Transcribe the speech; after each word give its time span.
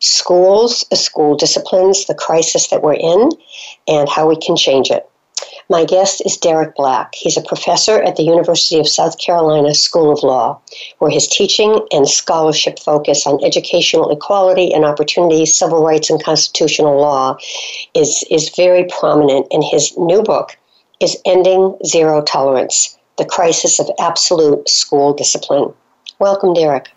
schools, 0.00 0.84
school 0.98 1.36
disciplines, 1.36 2.06
the 2.06 2.14
crisis 2.14 2.68
that 2.68 2.82
we're 2.82 2.94
in, 2.94 3.30
and 3.86 4.08
how 4.08 4.28
we 4.28 4.36
can 4.36 4.56
change 4.56 4.90
it. 4.90 5.06
My 5.70 5.84
guest 5.84 6.20
is 6.26 6.36
Derek 6.36 6.74
Black. 6.74 7.14
He's 7.14 7.36
a 7.36 7.42
professor 7.42 8.02
at 8.02 8.16
the 8.16 8.24
University 8.24 8.80
of 8.80 8.88
South 8.88 9.18
Carolina 9.18 9.72
School 9.72 10.12
of 10.12 10.22
Law, 10.24 10.60
where 10.98 11.12
his 11.12 11.28
teaching 11.28 11.86
and 11.92 12.08
scholarship 12.08 12.80
focus 12.80 13.24
on 13.24 13.42
educational 13.44 14.10
equality 14.10 14.72
and 14.72 14.84
opportunity, 14.84 15.46
civil 15.46 15.84
rights, 15.84 16.10
and 16.10 16.22
constitutional 16.22 17.00
law 17.00 17.36
is, 17.94 18.24
is 18.30 18.50
very 18.56 18.84
prominent. 18.98 19.46
And 19.52 19.62
his 19.62 19.96
new 19.96 20.22
book 20.22 20.56
is 20.98 21.16
Ending 21.24 21.78
Zero 21.86 22.20
Tolerance 22.22 22.98
The 23.16 23.24
Crisis 23.24 23.78
of 23.78 23.88
Absolute 24.00 24.68
School 24.68 25.14
Discipline. 25.14 25.72
Welcome, 26.18 26.52
Derek. 26.52 26.88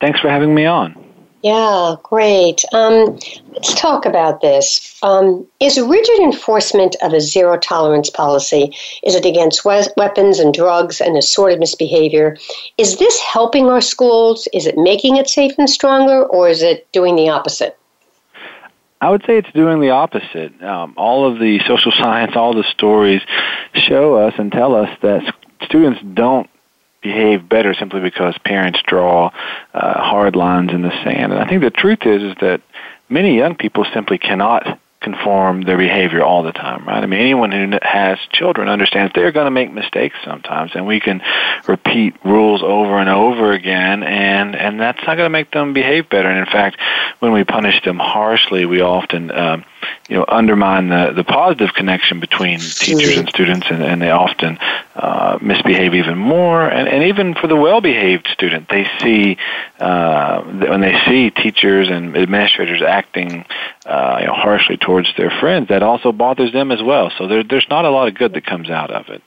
Thanks 0.00 0.18
for 0.18 0.28
having 0.28 0.54
me 0.56 0.66
on. 0.66 1.11
Yeah, 1.42 1.96
great. 2.04 2.64
Um, 2.72 3.18
let's 3.52 3.74
talk 3.74 4.06
about 4.06 4.42
this. 4.42 4.96
Um, 5.02 5.44
is 5.58 5.80
rigid 5.80 6.20
enforcement 6.20 6.94
of 7.02 7.12
a 7.12 7.20
zero 7.20 7.58
tolerance 7.58 8.08
policy, 8.10 8.72
is 9.02 9.16
it 9.16 9.26
against 9.26 9.64
we- 9.64 9.82
weapons 9.96 10.38
and 10.38 10.54
drugs 10.54 11.00
and 11.00 11.16
assorted 11.16 11.58
misbehavior? 11.58 12.36
Is 12.78 12.98
this 12.98 13.18
helping 13.20 13.66
our 13.66 13.80
schools? 13.80 14.46
Is 14.52 14.66
it 14.66 14.78
making 14.78 15.16
it 15.16 15.28
safe 15.28 15.52
and 15.58 15.68
stronger, 15.68 16.24
or 16.26 16.48
is 16.48 16.62
it 16.62 16.86
doing 16.92 17.16
the 17.16 17.28
opposite? 17.28 17.76
I 19.00 19.10
would 19.10 19.24
say 19.26 19.36
it's 19.36 19.50
doing 19.52 19.80
the 19.80 19.90
opposite. 19.90 20.62
Um, 20.62 20.94
all 20.96 21.26
of 21.26 21.40
the 21.40 21.58
social 21.66 21.90
science, 21.90 22.36
all 22.36 22.54
the 22.54 22.62
stories 22.62 23.20
show 23.74 24.14
us 24.14 24.34
and 24.38 24.52
tell 24.52 24.76
us 24.76 24.96
that 25.02 25.34
students 25.64 26.00
don't 26.14 26.48
behave 27.02 27.48
better 27.48 27.74
simply 27.74 28.00
because 28.00 28.36
parents 28.38 28.80
draw 28.86 29.30
uh, 29.74 30.00
hard 30.00 30.36
lines 30.36 30.72
in 30.72 30.82
the 30.82 30.90
sand. 31.02 31.32
And 31.32 31.40
I 31.42 31.48
think 31.48 31.62
the 31.62 31.70
truth 31.70 32.06
is 32.06 32.22
is 32.22 32.34
that 32.40 32.60
many 33.08 33.36
young 33.36 33.56
people 33.56 33.84
simply 33.92 34.18
cannot 34.18 34.78
conform 35.02 35.62
their 35.62 35.76
behavior 35.76 36.22
all 36.22 36.44
the 36.44 36.52
time, 36.52 36.86
right? 36.86 37.02
I 37.02 37.06
mean, 37.06 37.20
anyone 37.20 37.50
who 37.50 37.78
has 37.82 38.18
children 38.30 38.68
understands 38.68 39.12
they're 39.14 39.32
going 39.32 39.46
to 39.46 39.50
make 39.50 39.72
mistakes 39.72 40.14
sometimes, 40.24 40.70
and 40.74 40.86
we 40.86 41.00
can 41.00 41.20
repeat 41.66 42.14
rules 42.24 42.62
over 42.62 42.98
and 42.98 43.08
over 43.08 43.52
again, 43.52 44.04
and 44.04 44.54
and 44.54 44.80
that's 44.80 45.00
not 45.00 45.16
going 45.16 45.26
to 45.26 45.30
make 45.30 45.50
them 45.50 45.72
behave 45.72 46.08
better. 46.08 46.28
And 46.28 46.38
in 46.38 46.46
fact, 46.46 46.78
when 47.18 47.32
we 47.32 47.44
punish 47.44 47.82
them 47.82 47.98
harshly, 47.98 48.64
we 48.64 48.80
often 48.80 49.30
um, 49.32 49.64
you 50.08 50.16
know 50.16 50.24
undermine 50.28 50.88
the 50.88 51.12
the 51.14 51.24
positive 51.24 51.74
connection 51.74 52.20
between 52.20 52.58
teachers 52.58 53.16
and 53.16 53.28
students, 53.28 53.66
and, 53.70 53.82
and 53.82 54.00
they 54.02 54.10
often 54.10 54.58
uh, 54.94 55.38
misbehave 55.40 55.94
even 55.94 56.18
more. 56.18 56.62
And, 56.62 56.88
and 56.88 57.04
even 57.04 57.34
for 57.34 57.46
the 57.46 57.56
well-behaved 57.56 58.28
student, 58.32 58.68
they 58.68 58.86
see 59.00 59.36
uh, 59.78 60.42
when 60.42 60.80
they 60.80 60.98
see 61.06 61.30
teachers 61.30 61.88
and 61.88 62.16
administrators 62.16 62.82
acting 62.82 63.44
uh, 63.86 64.18
you 64.20 64.26
know, 64.26 64.34
harshly 64.34 64.76
towards 64.76 65.08
their 65.16 65.30
friends, 65.30 65.68
that 65.68 65.82
also 65.82 66.12
bothers 66.12 66.52
them 66.52 66.70
as 66.70 66.82
well. 66.82 67.10
So 67.18 67.26
there, 67.26 67.42
there's 67.42 67.66
not 67.68 67.84
a 67.84 67.90
lot 67.90 68.08
of 68.08 68.14
good 68.14 68.32
that 68.34 68.44
comes 68.46 68.70
out 68.70 68.90
of 68.90 69.08
it. 69.08 69.22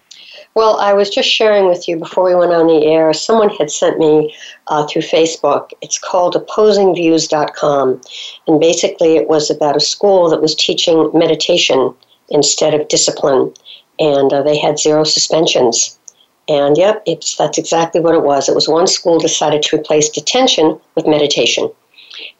Well, 0.56 0.78
I 0.80 0.94
was 0.94 1.10
just 1.10 1.28
sharing 1.28 1.68
with 1.68 1.86
you 1.86 1.98
before 1.98 2.24
we 2.24 2.34
went 2.34 2.54
on 2.54 2.68
the 2.68 2.86
air. 2.86 3.12
Someone 3.12 3.50
had 3.50 3.70
sent 3.70 4.00
me 4.00 4.34
uh, 4.68 4.88
through 4.88 5.02
Facebook. 5.02 5.72
It's 5.82 6.00
called 6.00 6.34
opposingviews.com. 6.34 8.02
And 8.48 8.60
basically, 8.62 9.18
it 9.18 9.28
was 9.28 9.52
about 9.52 9.76
a 9.76 9.82
school 9.82 10.30
that 10.30 10.42
was 10.42 10.56
teaching 10.56 11.12
meditation 11.14 11.94
instead 12.30 12.74
of 12.74 12.88
discipline. 12.88 13.54
And 14.00 14.32
uh, 14.32 14.44
they 14.44 14.58
had 14.58 14.80
zero 14.80 15.04
suspensions. 15.04 16.00
And 16.48 16.78
yep, 16.78 17.04
it's, 17.06 17.36
that's 17.36 17.58
exactly 17.58 18.00
what 18.00 18.16
it 18.16 18.24
was. 18.24 18.48
It 18.48 18.56
was 18.56 18.70
one 18.70 18.88
school 18.88 19.20
decided 19.20 19.62
to 19.64 19.76
replace 19.76 20.08
detention 20.08 20.80
with 20.96 21.06
meditation. 21.06 21.70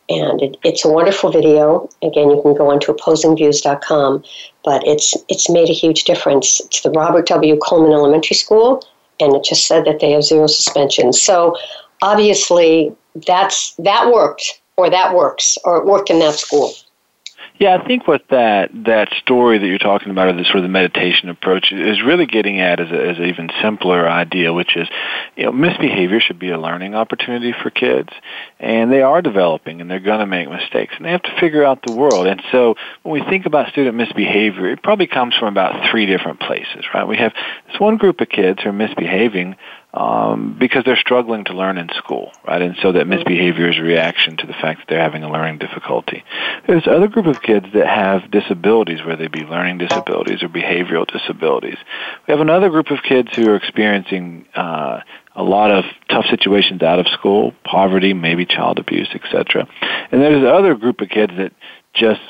And 0.08 0.42
it, 0.42 0.58
it's 0.64 0.86
a 0.86 0.90
wonderful 0.90 1.32
video. 1.32 1.90
Again, 2.02 2.30
you 2.30 2.42
can 2.42 2.54
go 2.54 2.70
onto 2.70 2.94
opposingviews.com, 2.94 4.24
but 4.66 4.86
it's 4.86 5.16
it's 5.30 5.50
made 5.50 5.70
a 5.70 5.74
huge 5.74 6.04
difference. 6.04 6.60
It's 6.62 6.82
the 6.82 6.92
Robert 6.92 7.28
W. 7.28 7.58
Coleman 7.58 7.94
Elementary 7.94 8.36
School, 8.36 8.84
and 9.20 9.36
it 9.36 9.44
just 9.44 9.68
said 9.68 9.86
that 9.86 10.00
they 10.00 10.12
have 10.12 10.24
zero 10.24 10.48
suspensions. 10.48 11.22
So 11.22 11.56
obviously, 12.02 12.94
that's 13.28 13.76
that 13.76 14.12
worked, 14.12 14.60
or 14.76 14.90
that 14.90 15.16
works, 15.16 15.58
or 15.64 15.78
it 15.78 15.86
worked 15.86 16.10
in 16.10 16.20
that 16.20 16.36
school. 16.36 16.74
Yeah, 17.58 17.78
I 17.78 17.88
think 17.88 18.06
what 18.06 18.24
that 18.32 18.72
that 18.86 19.08
story 19.22 19.58
that 19.58 19.66
you're 19.66 19.78
talking 19.78 20.10
about, 20.10 20.28
or 20.28 20.34
the 20.34 20.44
sort 20.44 20.58
of 20.58 20.64
the 20.64 20.70
meditation 20.70 21.30
approach, 21.30 21.72
is 21.72 22.02
really 22.02 22.26
getting 22.26 22.60
at 22.60 22.82
is, 22.82 22.92
a, 22.92 23.12
is 23.12 23.18
an 23.18 23.26
even 23.26 23.50
simpler 23.62 24.10
idea, 24.10 24.52
which 24.52 24.76
is, 24.76 24.90
you 25.38 25.46
know, 25.46 25.54
misbehavior 25.54 26.20
should 26.20 26.38
be 26.38 26.50
a 26.50 26.60
learning 26.60 26.96
opportunity 26.96 27.54
for 27.54 27.70
kids, 27.70 28.10
and 28.60 28.92
they 28.92 29.02
are 29.02 29.22
developing, 29.22 29.80
and 29.80 29.90
they're 29.90 30.02
going 30.02 30.20
to 30.20 30.26
make 30.26 30.50
mistakes, 30.50 30.96
and 30.98 31.06
they 31.06 31.12
have 31.12 31.24
to 31.24 31.40
figure 31.40 31.64
out 31.64 31.82
the 31.82 31.92
world. 31.92 32.28
And 32.28 32.44
so, 32.52 32.76
when 33.04 33.22
we 33.22 33.30
think 33.30 33.46
about 33.46 33.70
student 33.70 33.96
misbehavior, 33.96 34.70
it 34.72 34.84
probably 34.84 35.08
comes 35.08 35.34
from 35.36 35.48
about 35.48 35.90
three 35.90 36.06
different 36.06 36.42
places, 36.42 36.84
right? 36.94 37.08
We 37.08 37.18
have 37.18 37.32
this 37.72 37.80
one 37.80 37.96
group 37.96 38.20
of 38.20 38.28
kids 38.28 38.64
who 38.64 38.70
are 38.70 38.74
misbehaving 38.74 39.56
um, 39.96 40.58
because 40.60 40.84
they're 40.84 40.98
struggling 40.98 41.46
to 41.46 41.54
learn 41.54 41.78
in 41.78 41.88
school, 41.98 42.34
right? 42.46 42.62
And 42.62 42.76
so 42.82 42.92
that 42.92 43.08
misbehavior 43.08 43.70
is 43.70 43.78
a 43.78 43.82
reaction 43.82 44.36
to 44.38 44.46
the 44.46 44.54
fact 44.54 44.82
that 44.82 44.86
they're 44.90 45.02
having 45.02 45.24
a 45.24 45.32
learning 45.32 45.60
difficulty. 45.60 46.24
There's 46.68 46.86
other 46.86 47.08
group 47.08 47.28
of 47.28 47.42
kids 47.42 47.68
that 47.74 47.88
have 47.88 48.30
disabilities, 48.30 49.00
whether 49.06 49.24
they 49.24 49.28
be 49.28 49.46
learning 49.46 49.78
disabilities 49.78 50.44
or 50.44 50.50
behavioral 50.50 51.08
disabilities. 51.08 51.78
We 52.28 52.34
have 52.34 52.42
another 52.42 52.70
group 52.70 52.92
of 52.92 53.00
kids 53.04 53.30
who 53.36 53.50
are 53.50 53.56
experiencing 53.56 54.46
uh, 54.54 55.00
a 55.34 55.44
lot 55.44 55.72
of 55.72 55.86
tough 56.10 56.26
situations 56.30 56.82
out 56.82 57.00
of 57.00 57.08
school, 57.08 57.54
poverty, 57.64 58.14
maybe 58.14 58.46
child 58.46 58.80
abuse, 58.80 59.10
etc. 59.14 59.66
And 60.12 60.22
there's 60.22 60.42
another 60.42 60.76
group 60.76 61.00
of 61.00 61.08
kids 61.08 61.32
that 61.38 61.54
just 61.94 62.22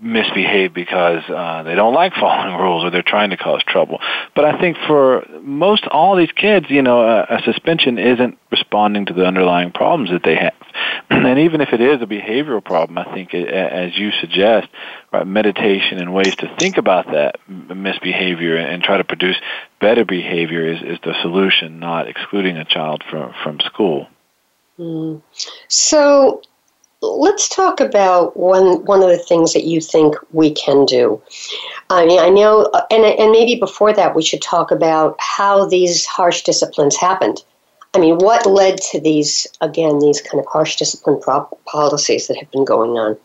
misbehave 0.00 0.72
because 0.74 1.22
uh, 1.28 1.62
they 1.64 1.74
don't 1.74 1.94
like 1.94 2.12
following 2.20 2.56
rules 2.56 2.84
or 2.84 2.90
they're 2.90 3.02
trying 3.02 3.30
to 3.30 3.36
cause 3.36 3.62
trouble. 3.66 4.00
But 4.34 4.44
I 4.44 4.58
think 4.60 4.76
for 4.86 5.26
most 5.42 5.86
all 5.86 6.16
these 6.16 6.32
kids, 6.32 6.66
you 6.68 6.82
know, 6.82 7.00
a, 7.00 7.22
a 7.36 7.42
suspension 7.44 7.98
isn't 7.98 8.38
responding 8.50 9.06
to 9.06 9.12
the 9.12 9.24
underlying 9.24 9.72
problems 9.72 10.10
that 10.10 10.22
they 10.22 10.36
have. 10.36 10.54
and 11.10 11.38
even 11.38 11.60
if 11.60 11.72
it 11.72 11.80
is 11.80 12.00
a 12.02 12.06
behavioral 12.06 12.64
problem, 12.64 12.98
I 12.98 13.12
think, 13.12 13.34
it, 13.34 13.48
as 13.48 13.96
you 13.96 14.10
suggest, 14.20 14.68
right, 15.12 15.26
meditation 15.26 15.98
and 15.98 16.14
ways 16.14 16.34
to 16.36 16.54
think 16.58 16.78
about 16.78 17.06
that 17.12 17.36
misbehavior 17.48 18.56
and 18.56 18.82
try 18.82 18.98
to 18.98 19.04
produce 19.04 19.36
better 19.80 20.04
behavior 20.04 20.66
is, 20.66 20.82
is 20.82 20.98
the 21.02 21.14
solution, 21.22 21.78
not 21.78 22.08
excluding 22.08 22.56
a 22.56 22.64
child 22.64 23.02
from 23.10 23.34
from 23.42 23.60
school. 23.60 24.06
Mm. 24.78 25.22
So 25.68 26.42
let's 27.00 27.48
talk 27.48 27.80
about 27.80 28.36
one 28.36 28.84
one 28.84 29.02
of 29.02 29.08
the 29.08 29.18
things 29.18 29.52
that 29.52 29.64
you 29.64 29.80
think 29.80 30.14
we 30.32 30.52
can 30.52 30.84
do. 30.84 31.20
I 31.90 32.06
mean, 32.06 32.20
I 32.20 32.28
know, 32.28 32.70
and 32.90 33.04
and 33.04 33.32
maybe 33.32 33.56
before 33.56 33.92
that, 33.92 34.14
we 34.14 34.22
should 34.22 34.42
talk 34.42 34.70
about 34.70 35.16
how 35.18 35.66
these 35.66 36.06
harsh 36.06 36.42
disciplines 36.42 36.96
happened. 36.96 37.44
I 37.94 37.98
mean, 37.98 38.18
what 38.18 38.46
led 38.46 38.78
to 38.92 39.00
these 39.00 39.46
again 39.60 39.98
these 39.98 40.20
kind 40.20 40.40
of 40.40 40.46
harsh 40.46 40.76
discipline 40.76 41.20
policies 41.64 42.26
that 42.26 42.36
have 42.38 42.50
been 42.50 42.64
going 42.64 42.92
on? 42.92 43.16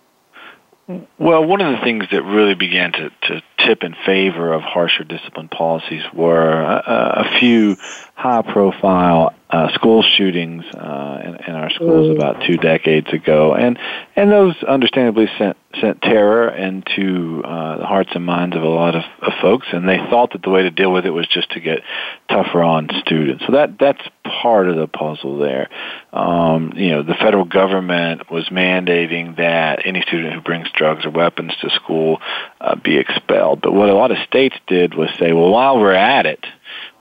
Well, 1.17 1.45
one 1.45 1.61
of 1.61 1.71
the 1.71 1.83
things 1.83 2.05
that 2.11 2.23
really 2.23 2.55
began 2.55 2.91
to, 2.93 3.09
to 3.09 3.41
tip 3.57 3.83
in 3.83 3.95
favor 4.05 4.53
of 4.53 4.61
harsher 4.61 5.03
discipline 5.03 5.47
policies 5.47 6.03
were 6.13 6.51
a, 6.51 7.25
a 7.25 7.39
few 7.39 7.75
high 8.15 8.41
profile 8.41 9.33
uh, 9.53 9.71
school 9.75 10.01
shootings 10.01 10.65
uh, 10.73 11.21
in, 11.23 11.35
in 11.47 11.53
our 11.53 11.69
schools 11.69 12.15
about 12.15 12.43
two 12.47 12.57
decades 12.57 13.07
ago, 13.13 13.53
and 13.53 13.77
and 14.15 14.31
those 14.31 14.55
understandably 14.63 15.27
sent 15.37 15.55
sent 15.79 16.01
terror 16.01 16.49
into 16.49 17.43
uh, 17.43 17.77
the 17.77 17.85
hearts 17.85 18.09
and 18.15 18.25
minds 18.25 18.55
of 18.55 18.63
a 18.63 18.67
lot 18.67 18.95
of, 18.95 19.03
of 19.21 19.33
folks, 19.41 19.67
and 19.71 19.87
they 19.87 19.97
thought 19.97 20.33
that 20.33 20.41
the 20.41 20.49
way 20.49 20.63
to 20.63 20.71
deal 20.71 20.91
with 20.91 21.05
it 21.05 21.11
was 21.11 21.27
just 21.27 21.51
to 21.51 21.59
get 21.59 21.83
tougher 22.29 22.63
on 22.63 22.89
students. 23.01 23.43
So 23.45 23.53
that 23.53 23.77
that's 23.77 24.01
part 24.23 24.69
of 24.69 24.75
the 24.75 24.87
puzzle 24.87 25.37
there. 25.37 25.69
Um, 26.11 26.73
you 26.75 26.89
know, 26.89 27.03
the 27.03 27.13
federal 27.13 27.45
government 27.45 28.31
was 28.31 28.49
mandating 28.49 29.37
that 29.37 29.85
any 29.85 30.01
student 30.01 30.33
who 30.33 30.41
brings 30.41 30.67
drugs 30.71 31.05
or 31.05 31.11
weapons 31.11 31.53
to 31.61 31.69
school 31.69 32.21
uh, 32.59 32.75
be 32.75 32.97
expelled, 32.97 33.52
but 33.55 33.73
what 33.73 33.89
a 33.89 33.93
lot 33.93 34.11
of 34.11 34.17
states 34.27 34.55
did 34.67 34.93
was 34.95 35.09
say, 35.19 35.33
well, 35.33 35.49
while 35.49 35.79
we're 35.79 35.93
at 35.93 36.25
it 36.25 36.45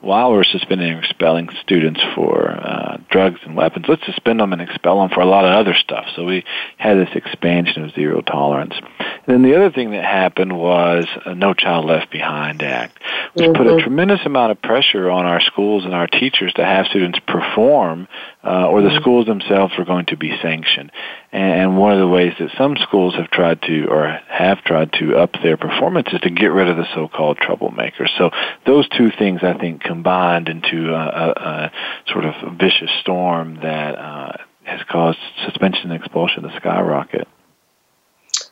while 0.02 0.32
we're 0.32 0.44
suspending 0.44 0.90
and 0.90 1.04
expelling 1.04 1.48
students 1.62 2.00
for 2.16 2.50
uh, 2.50 2.96
drugs 3.08 3.38
and 3.44 3.54
weapons, 3.54 3.86
let's 3.88 4.04
suspend 4.04 4.40
them 4.40 4.52
and 4.52 4.60
expel 4.60 5.00
them 5.00 5.10
for 5.10 5.20
a 5.20 5.26
lot 5.26 5.44
of 5.44 5.52
other 5.52 5.74
stuff. 5.74 6.06
So 6.16 6.24
we 6.24 6.44
had 6.76 6.96
this 6.96 7.14
expansion 7.14 7.84
of 7.84 7.92
zero 7.92 8.20
tolerance. 8.20 8.74
And 8.98 9.26
then 9.26 9.42
the 9.42 9.54
other 9.54 9.70
thing 9.70 9.92
that 9.92 10.04
happened 10.04 10.52
was 10.52 11.06
a 11.24 11.36
No 11.36 11.54
Child 11.54 11.86
Left 11.86 12.10
Behind 12.10 12.62
Act, 12.62 12.98
which 13.34 13.46
mm-hmm. 13.46 13.56
put 13.56 13.68
a 13.68 13.70
mm-hmm. 13.70 13.82
tremendous 13.82 14.20
amount 14.26 14.50
of 14.50 14.60
pressure 14.60 15.08
on 15.08 15.24
our 15.24 15.40
schools 15.40 15.84
and 15.84 15.94
our 15.94 16.08
teachers 16.08 16.52
to 16.54 16.64
have 16.64 16.86
students 16.86 17.20
perform, 17.20 18.08
uh, 18.42 18.66
or 18.66 18.82
the 18.82 18.88
mm-hmm. 18.88 19.00
schools 19.00 19.26
themselves 19.26 19.72
were 19.78 19.84
going 19.84 20.06
to 20.06 20.16
be 20.16 20.36
sanctioned. 20.42 20.90
And 21.32 21.78
one 21.78 21.94
of 21.94 21.98
the 21.98 22.08
ways 22.08 22.34
that 22.38 22.50
some 22.58 22.76
schools 22.76 23.14
have 23.14 23.30
tried 23.30 23.62
to, 23.62 23.86
or 23.86 24.20
have 24.28 24.62
tried 24.64 24.92
to 24.94 25.16
up 25.16 25.30
their 25.42 25.56
performance 25.56 26.08
is 26.12 26.20
to 26.20 26.30
get 26.30 26.52
rid 26.52 26.68
of 26.68 26.76
the 26.76 26.86
so-called 26.94 27.38
troublemakers. 27.38 28.10
So 28.18 28.30
those 28.66 28.86
two 28.90 29.10
things, 29.10 29.40
I 29.42 29.54
think, 29.54 29.82
combined 29.82 30.48
into 30.48 30.92
a, 30.92 30.94
a, 30.94 31.30
a 31.30 31.72
sort 32.12 32.26
of 32.26 32.34
vicious 32.58 32.90
storm 33.00 33.54
that 33.62 33.98
uh, 33.98 34.32
has 34.64 34.80
caused 34.90 35.18
suspension 35.46 35.90
and 35.90 36.02
expulsion 36.02 36.42
to 36.42 36.54
skyrocket. 36.56 37.26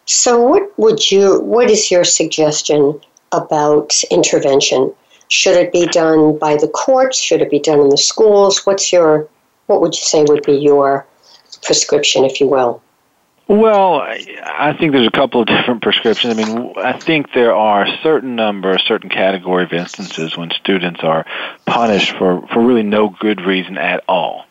So, 0.06 0.40
what 0.42 0.78
would 0.78 1.10
you? 1.10 1.40
What 1.40 1.70
is 1.70 1.90
your 1.90 2.04
suggestion 2.04 2.98
about 3.30 4.02
intervention? 4.10 4.92
Should 5.28 5.56
it 5.56 5.70
be 5.70 5.86
done 5.86 6.38
by 6.38 6.56
the 6.56 6.66
courts? 6.66 7.18
Should 7.18 7.42
it 7.42 7.50
be 7.50 7.60
done 7.60 7.80
in 7.80 7.90
the 7.90 7.98
schools? 7.98 8.64
What's 8.64 8.90
your? 8.90 9.28
What 9.66 9.82
would 9.82 9.94
you 9.94 10.02
say 10.02 10.24
would 10.24 10.44
be 10.44 10.54
your 10.54 11.06
prescription, 11.62 12.24
if 12.24 12.40
you 12.40 12.48
will? 12.48 12.82
Well, 13.50 14.00
I 14.00 14.76
think 14.78 14.92
there's 14.92 15.08
a 15.08 15.10
couple 15.10 15.40
of 15.40 15.48
different 15.48 15.82
prescriptions. 15.82 16.38
I 16.38 16.44
mean, 16.44 16.72
I 16.76 16.92
think 16.92 17.32
there 17.32 17.52
are 17.52 17.82
a 17.82 17.98
certain 18.00 18.36
number, 18.36 18.70
a 18.70 18.78
certain 18.78 19.10
category 19.10 19.64
of 19.64 19.72
instances 19.72 20.36
when 20.36 20.52
students 20.52 21.00
are 21.02 21.26
punished 21.66 22.16
for, 22.16 22.46
for 22.46 22.64
really 22.64 22.84
no 22.84 23.08
good 23.08 23.40
reason 23.40 23.76
at 23.76 24.04
all. 24.06 24.44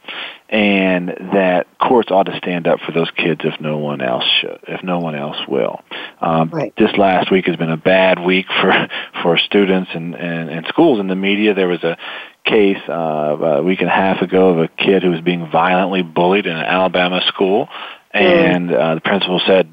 And 0.49 1.07
that 1.31 1.67
courts 1.79 2.11
ought 2.11 2.23
to 2.23 2.35
stand 2.39 2.67
up 2.67 2.81
for 2.81 2.91
those 2.91 3.09
kids 3.11 3.39
if 3.45 3.61
no 3.61 3.77
one 3.77 4.01
else 4.01 4.25
should, 4.41 4.59
if 4.67 4.83
no 4.83 4.99
one 4.99 5.15
else 5.15 5.37
will. 5.47 5.81
Um, 6.19 6.49
right. 6.49 6.73
This 6.75 6.91
last 6.97 7.31
week 7.31 7.45
has 7.45 7.55
been 7.55 7.71
a 7.71 7.77
bad 7.77 8.19
week 8.19 8.47
for 8.61 8.89
for 9.21 9.37
students 9.37 9.91
and, 9.93 10.13
and, 10.13 10.49
and 10.49 10.65
schools. 10.67 10.99
In 10.99 11.07
the 11.07 11.15
media, 11.15 11.53
there 11.53 11.69
was 11.69 11.83
a 11.85 11.97
case 12.45 12.81
uh, 12.87 12.93
a 12.93 13.63
week 13.63 13.81
and 13.81 13.89
a 13.89 13.93
half 13.93 14.21
ago 14.21 14.49
of 14.49 14.59
a 14.59 14.67
kid 14.67 15.03
who 15.03 15.11
was 15.11 15.21
being 15.21 15.49
violently 15.51 16.01
bullied 16.01 16.45
in 16.45 16.55
an 16.55 16.65
Alabama 16.65 17.21
school, 17.27 17.69
and 18.11 18.73
uh, 18.73 18.95
the 18.95 19.01
principal 19.01 19.41
said 19.45 19.69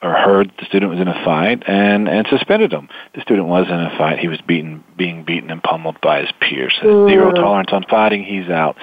or 0.00 0.12
heard 0.12 0.52
the 0.58 0.64
student 0.66 0.92
was 0.92 1.00
in 1.00 1.08
a 1.08 1.24
fight 1.24 1.64
and 1.66 2.08
and 2.08 2.26
suspended 2.30 2.72
him. 2.72 2.88
The 3.14 3.20
student 3.22 3.48
was 3.48 3.66
in 3.66 3.74
a 3.74 3.96
fight. 3.98 4.20
He 4.20 4.28
was 4.28 4.40
beaten, 4.46 4.84
being 4.96 5.24
beaten 5.24 5.50
and 5.50 5.62
pummeled 5.62 6.00
by 6.00 6.20
his 6.20 6.30
peers. 6.40 6.74
Mm. 6.82 7.08
Zero 7.08 7.32
tolerance 7.32 7.70
on 7.72 7.84
fighting. 7.90 8.22
He's 8.22 8.48
out. 8.48 8.76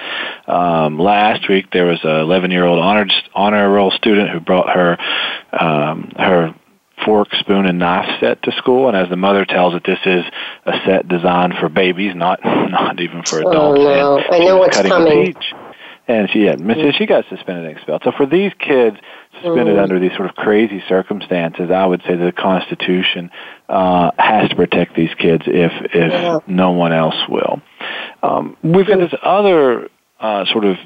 Um, 0.46 0.98
last 0.98 1.48
week 1.48 1.66
there 1.72 1.86
was 1.86 2.04
a 2.04 2.20
11 2.20 2.50
year 2.50 2.64
old 2.64 2.78
honor 2.78 3.06
honor 3.34 3.70
roll 3.70 3.90
student 3.92 4.28
who 4.30 4.40
brought 4.40 4.68
her 4.68 4.98
um, 5.58 6.12
her 6.16 6.54
fork, 7.06 7.28
spoon, 7.40 7.64
and 7.64 7.78
knife 7.78 8.20
set 8.20 8.42
to 8.42 8.52
school. 8.52 8.88
And 8.88 8.96
as 8.96 9.08
the 9.08 9.16
mother 9.16 9.46
tells 9.46 9.74
it, 9.74 9.84
this 9.84 10.00
is 10.04 10.24
a 10.66 10.72
set 10.84 11.08
designed 11.08 11.54
for 11.58 11.70
babies, 11.70 12.14
not 12.14 12.40
not 12.44 13.00
even 13.00 13.22
for 13.22 13.42
oh, 13.42 13.50
adults. 13.50 13.80
Oh 13.80 13.84
no! 13.84 14.18
And 14.18 14.34
I 14.34 14.38
know 14.40 14.58
what's 14.58 14.76
coming. 14.76 15.34
And 16.08 16.30
she 16.30 16.44
had, 16.44 16.60
mm. 16.60 16.96
she 16.96 17.04
got 17.04 17.24
suspended 17.28 17.64
and 17.64 17.76
expelled. 17.76 18.02
So 18.04 18.12
for 18.12 18.26
these 18.26 18.52
kids 18.60 18.96
suspended 19.34 19.76
mm. 19.76 19.82
under 19.82 19.98
these 19.98 20.12
sort 20.12 20.28
of 20.30 20.36
crazy 20.36 20.80
circumstances, 20.88 21.70
I 21.72 21.84
would 21.84 22.00
say 22.02 22.14
the 22.14 22.30
Constitution 22.30 23.32
uh, 23.68 24.12
has 24.16 24.50
to 24.50 24.56
protect 24.56 24.94
these 24.94 25.12
kids 25.14 25.44
if 25.46 25.72
if 25.92 26.12
yeah. 26.12 26.38
no 26.46 26.72
one 26.72 26.92
else 26.92 27.16
will. 27.28 27.60
Um, 28.22 28.56
we've 28.62 28.86
got 28.86 28.98
this 28.98 29.14
other 29.20 29.88
uh, 30.20 30.44
sort 30.46 30.64
of 30.64 30.76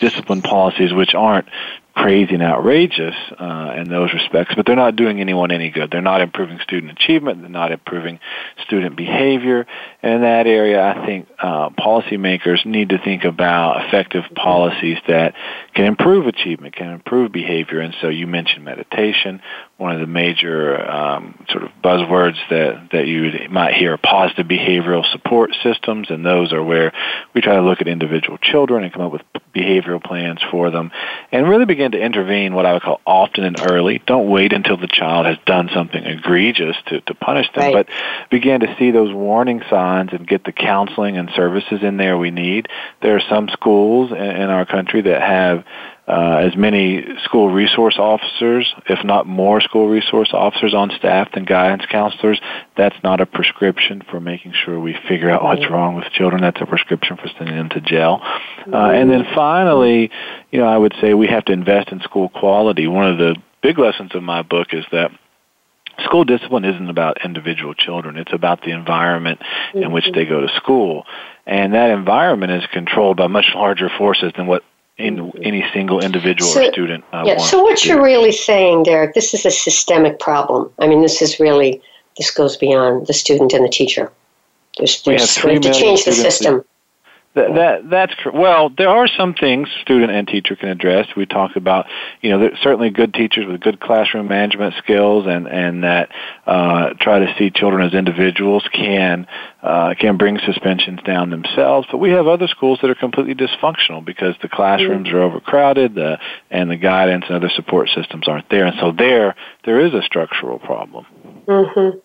discipline 0.00 0.42
policies 0.42 0.92
which 0.92 1.14
aren't 1.14 1.48
crazy 1.96 2.34
and 2.34 2.42
outrageous 2.42 3.14
uh, 3.38 3.72
in 3.78 3.88
those 3.88 4.12
respects, 4.12 4.54
but 4.54 4.66
they're 4.66 4.76
not 4.76 4.96
doing 4.96 5.18
anyone 5.18 5.50
any 5.50 5.70
good. 5.70 5.90
They're 5.90 6.02
not 6.02 6.20
improving 6.20 6.58
student 6.60 6.92
achievement. 6.92 7.40
They're 7.40 7.48
not 7.48 7.72
improving 7.72 8.20
student 8.66 8.96
behavior. 8.96 9.66
And 10.02 10.14
in 10.16 10.20
that 10.20 10.46
area, 10.46 10.84
I 10.84 11.06
think 11.06 11.26
uh, 11.38 11.70
policymakers 11.70 12.66
need 12.66 12.90
to 12.90 12.98
think 12.98 13.24
about 13.24 13.86
effective 13.86 14.24
policies 14.34 14.98
that 15.08 15.34
can 15.74 15.86
improve 15.86 16.26
achievement, 16.26 16.76
can 16.76 16.90
improve 16.90 17.32
behavior. 17.32 17.80
And 17.80 17.94
so 18.02 18.08
you 18.08 18.26
mentioned 18.26 18.64
meditation. 18.64 19.40
One 19.78 19.92
of 19.92 20.00
the 20.00 20.06
major 20.06 20.80
um, 20.90 21.44
sort 21.50 21.64
of 21.64 21.70
buzzwords 21.84 22.38
that, 22.48 22.88
that 22.92 23.06
you 23.06 23.48
might 23.50 23.74
hear 23.74 23.92
are 23.92 23.98
positive 23.98 24.46
behavioral 24.46 25.04
support 25.12 25.54
systems, 25.62 26.08
and 26.10 26.24
those 26.24 26.52
are 26.52 26.62
where 26.62 26.92
we 27.34 27.42
try 27.42 27.56
to 27.56 27.62
look 27.62 27.82
at 27.82 27.88
individual 27.88 28.38
children 28.38 28.84
and 28.84 28.92
come 28.92 29.02
up 29.02 29.12
with 29.12 29.22
behavioral 29.54 30.02
plans 30.02 30.40
for 30.50 30.70
them 30.70 30.92
and 31.32 31.48
really 31.48 31.64
begin 31.64 31.92
to 31.92 31.98
intervene 31.98 32.54
what 32.54 32.66
I 32.66 32.74
would 32.74 32.82
call 32.82 33.00
often 33.06 33.44
and 33.44 33.56
early. 33.70 34.02
Don't 34.06 34.28
wait 34.28 34.52
until 34.52 34.76
the 34.76 34.86
child 34.86 35.26
has 35.26 35.38
done 35.46 35.70
something 35.72 36.02
egregious 36.04 36.76
to, 36.86 37.00
to 37.02 37.14
punish 37.14 37.46
them, 37.54 37.74
right. 37.74 37.86
but 37.86 38.30
begin 38.30 38.60
to 38.60 38.76
see 38.78 38.90
those 38.90 39.12
warning 39.12 39.62
signs 39.70 40.10
and 40.12 40.26
get 40.26 40.44
the 40.44 40.52
counseling 40.52 41.16
and 41.16 41.30
services 41.34 41.80
in 41.82 41.96
there 41.96 42.18
we 42.18 42.30
need. 42.30 42.68
There 43.02 43.16
are 43.16 43.22
some 43.28 43.48
schools 43.48 44.10
in, 44.10 44.18
in 44.18 44.50
our 44.50 44.66
country 44.66 45.02
that 45.02 45.22
have 45.22 45.64
uh, 46.08 46.36
as 46.36 46.56
many 46.56 47.04
school 47.24 47.50
resource 47.50 47.96
officers, 47.98 48.72
if 48.88 49.04
not 49.04 49.26
more 49.26 49.60
school 49.60 49.88
resource 49.88 50.30
officers 50.32 50.72
on 50.72 50.90
staff 50.96 51.32
than 51.34 51.44
guidance 51.44 51.82
counselors. 51.90 52.40
That's 52.76 52.96
not 53.02 53.20
a 53.20 53.26
prescription 53.26 54.02
for 54.08 54.20
making 54.20 54.52
sure 54.64 54.78
we 54.78 54.96
figure 55.08 55.28
out 55.30 55.42
what's 55.42 55.68
wrong 55.68 55.96
with 55.96 56.04
children. 56.12 56.42
That's 56.42 56.60
a 56.60 56.66
prescription 56.66 57.16
for 57.16 57.28
sending 57.36 57.56
them 57.56 57.70
to 57.70 57.80
jail. 57.80 58.20
Uh, 58.72 58.90
and 58.90 59.10
then 59.10 59.24
finally, 59.34 60.10
you 60.52 60.60
know, 60.60 60.66
I 60.66 60.78
would 60.78 60.94
say 61.00 61.14
we 61.14 61.26
have 61.26 61.44
to 61.46 61.52
invest 61.52 61.90
in 61.90 62.00
school 62.00 62.28
quality. 62.28 62.86
One 62.86 63.10
of 63.10 63.18
the 63.18 63.36
big 63.62 63.78
lessons 63.78 64.14
of 64.14 64.22
my 64.22 64.42
book 64.42 64.68
is 64.72 64.84
that 64.92 65.10
school 66.04 66.24
discipline 66.24 66.64
isn't 66.64 66.88
about 66.88 67.24
individual 67.24 67.74
children. 67.74 68.16
It's 68.16 68.32
about 68.32 68.62
the 68.62 68.70
environment 68.70 69.40
in 69.74 69.90
which 69.90 70.06
they 70.14 70.24
go 70.24 70.40
to 70.40 70.48
school. 70.56 71.04
And 71.46 71.74
that 71.74 71.90
environment 71.90 72.52
is 72.52 72.64
controlled 72.72 73.16
by 73.16 73.26
much 73.26 73.46
larger 73.54 73.88
forces 73.88 74.32
than 74.36 74.46
what 74.46 74.62
in 74.98 75.30
any 75.42 75.64
single 75.72 76.00
individual 76.00 76.50
so, 76.50 76.66
or 76.66 76.72
student. 76.72 77.04
Uh, 77.12 77.24
yeah. 77.26 77.38
So 77.38 77.62
what 77.62 77.84
you're 77.84 78.02
really 78.02 78.32
saying, 78.32 78.84
Derek, 78.84 79.14
this 79.14 79.34
is 79.34 79.44
a 79.44 79.50
systemic 79.50 80.18
problem. 80.18 80.70
I 80.78 80.86
mean, 80.86 81.02
this 81.02 81.20
is 81.20 81.38
really 81.38 81.82
this 82.16 82.30
goes 82.30 82.56
beyond 82.56 83.06
the 83.06 83.12
student 83.12 83.52
and 83.52 83.64
the 83.64 83.68
teacher. 83.68 84.10
There's, 84.78 85.02
there's, 85.02 85.06
we 85.06 85.20
have, 85.20 85.30
three 85.30 85.58
we 85.58 85.66
have 85.66 85.74
to 85.74 85.80
change 85.80 86.04
the 86.04 86.12
system. 86.12 86.64
That, 87.36 87.54
that 87.54 87.90
that's. 87.90 88.14
Well, 88.24 88.70
there 88.70 88.88
are 88.88 89.06
some 89.06 89.34
things 89.34 89.68
student 89.82 90.10
and 90.10 90.26
teacher 90.26 90.56
can 90.56 90.70
address. 90.70 91.06
We 91.14 91.26
talked 91.26 91.54
about, 91.54 91.84
you 92.22 92.30
know, 92.30 92.48
certainly 92.62 92.88
good 92.88 93.12
teachers 93.12 93.46
with 93.46 93.60
good 93.60 93.78
classroom 93.78 94.26
management 94.28 94.74
skills 94.78 95.26
and 95.26 95.46
and 95.46 95.84
that 95.84 96.08
uh, 96.46 96.94
try 96.98 97.18
to 97.18 97.34
see 97.36 97.50
children 97.50 97.86
as 97.86 97.92
individuals 97.92 98.66
can 98.72 99.26
uh, 99.62 99.92
can 100.00 100.16
bring 100.16 100.38
suspensions 100.46 101.00
down 101.02 101.28
themselves. 101.28 101.86
But 101.90 101.98
we 101.98 102.08
have 102.12 102.26
other 102.26 102.48
schools 102.48 102.78
that 102.80 102.88
are 102.88 102.94
completely 102.94 103.34
dysfunctional 103.34 104.02
because 104.02 104.34
the 104.40 104.48
classrooms 104.48 105.10
are 105.10 105.20
overcrowded, 105.20 105.94
the, 105.94 106.18
and 106.50 106.70
the 106.70 106.76
guidance 106.76 107.26
and 107.28 107.36
other 107.36 107.50
support 107.54 107.90
systems 107.94 108.28
aren't 108.28 108.48
there. 108.48 108.64
And 108.64 108.78
so 108.80 108.92
there 108.92 109.36
there 109.66 109.78
is 109.78 109.92
a 109.92 110.00
structural 110.00 110.58
problem. 110.58 111.04
Mm-hmm. 111.46 111.98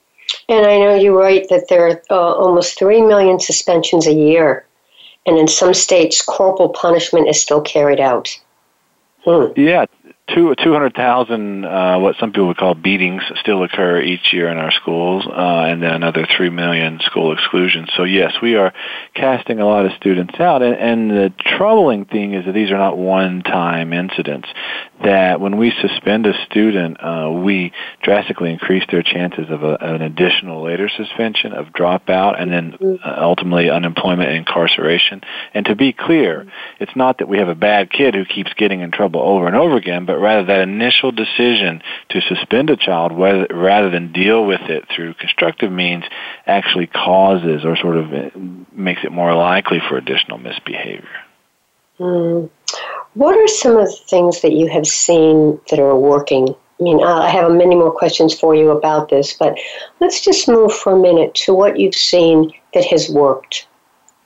And 0.49 0.65
I 0.65 0.77
know 0.77 0.95
you 0.95 1.17
write 1.17 1.47
that 1.47 1.67
there 1.69 1.87
are 1.87 2.01
uh, 2.09 2.33
almost 2.35 2.77
three 2.77 3.01
million 3.01 3.39
suspensions 3.39 4.07
a 4.07 4.13
year 4.13 4.65
and 5.25 5.37
in 5.37 5.47
some 5.47 5.73
states, 5.73 6.21
corporal 6.21 6.69
punishment 6.69 7.27
is 7.27 7.39
still 7.39 7.61
carried 7.61 7.99
out. 7.99 8.37
Hmm. 9.23 9.47
Yeah, 9.55 9.85
two 10.33 10.55
two 10.63 10.73
hundred 10.73 10.93
thousand 10.93 11.65
uh, 11.65 11.99
what 11.99 12.15
some 12.19 12.31
people 12.31 12.47
would 12.47 12.57
call 12.57 12.73
beatings 12.73 13.23
still 13.39 13.63
occur 13.63 14.01
each 14.01 14.33
year 14.33 14.47
in 14.49 14.57
our 14.57 14.71
schools, 14.71 15.25
uh, 15.27 15.65
and 15.69 15.81
then 15.81 15.93
another 15.93 16.27
three 16.35 16.49
million 16.49 16.99
school 17.03 17.33
exclusions. 17.33 17.89
So 17.95 18.03
yes, 18.03 18.33
we 18.41 18.55
are 18.55 18.73
casting 19.13 19.59
a 19.59 19.65
lot 19.65 19.85
of 19.85 19.91
students 19.93 20.39
out, 20.39 20.61
and, 20.61 20.75
and 20.75 21.11
the 21.11 21.33
troubling 21.57 22.05
thing 22.05 22.33
is 22.33 22.45
that 22.45 22.53
these 22.53 22.71
are 22.71 22.77
not 22.77 22.97
one-time 22.97 23.93
incidents. 23.93 24.47
That 25.03 25.41
when 25.41 25.57
we 25.57 25.73
suspend 25.81 26.27
a 26.27 26.33
student, 26.45 26.97
uh, 27.03 27.31
we 27.31 27.73
drastically 28.03 28.51
increase 28.51 28.83
their 28.91 29.01
chances 29.01 29.49
of 29.49 29.63
a, 29.63 29.75
an 29.81 30.01
additional 30.03 30.63
later 30.63 30.89
suspension, 30.95 31.53
of 31.53 31.67
dropout, 31.67 32.39
and 32.39 32.51
then 32.51 32.99
uh, 33.03 33.15
ultimately 33.17 33.69
unemployment 33.69 34.29
and 34.29 34.37
incarceration. 34.37 35.21
And 35.55 35.65
to 35.65 35.75
be 35.75 35.91
clear, 35.91 36.45
it's 36.79 36.95
not 36.95 37.17
that 37.17 37.27
we 37.27 37.39
have 37.39 37.47
a 37.47 37.55
bad 37.55 37.91
kid 37.91 38.13
who 38.13 38.25
keeps 38.25 38.53
getting 38.53 38.81
in 38.81 38.91
trouble 38.91 39.21
over 39.21 39.47
and 39.47 39.55
over 39.55 39.75
again, 39.75 40.05
but 40.05 40.19
rather 40.21 40.45
that 40.45 40.61
initial 40.61 41.11
decision 41.11 41.81
to 42.09 42.21
suspend 42.21 42.69
a 42.69 42.77
child 42.77 43.11
whether, 43.11 43.47
rather 43.49 43.89
than 43.89 44.13
deal 44.13 44.45
with 44.45 44.61
it 44.61 44.87
through 44.95 45.13
constructive 45.15 45.71
means 45.71 46.03
actually 46.45 46.87
causes 46.87 47.65
or 47.65 47.75
sort 47.75 47.97
of 47.97 48.13
uh, 48.13 48.29
makes 48.71 49.03
it 49.03 49.11
more 49.11 49.33
likely 49.35 49.79
for 49.89 49.97
additional 49.97 50.37
misbehavior. 50.37 51.19
Mm. 51.99 52.49
What 53.13 53.37
are 53.37 53.47
some 53.47 53.77
of 53.77 53.87
the 53.87 53.99
things 54.07 54.41
that 54.41 54.53
you 54.53 54.67
have 54.69 54.87
seen 54.87 55.59
that 55.69 55.79
are 55.79 55.97
working? 55.97 56.55
I 56.79 56.83
mean, 56.83 57.03
I 57.03 57.29
have 57.29 57.51
many 57.51 57.75
more 57.75 57.91
questions 57.91 58.33
for 58.37 58.55
you 58.55 58.71
about 58.71 59.09
this, 59.09 59.33
but 59.33 59.57
let's 59.99 60.21
just 60.21 60.47
move 60.47 60.73
for 60.73 60.93
a 60.93 60.99
minute 60.99 61.35
to 61.45 61.53
what 61.53 61.77
you've 61.77 61.95
seen 61.95 62.51
that 62.73 62.85
has 62.85 63.09
worked 63.09 63.67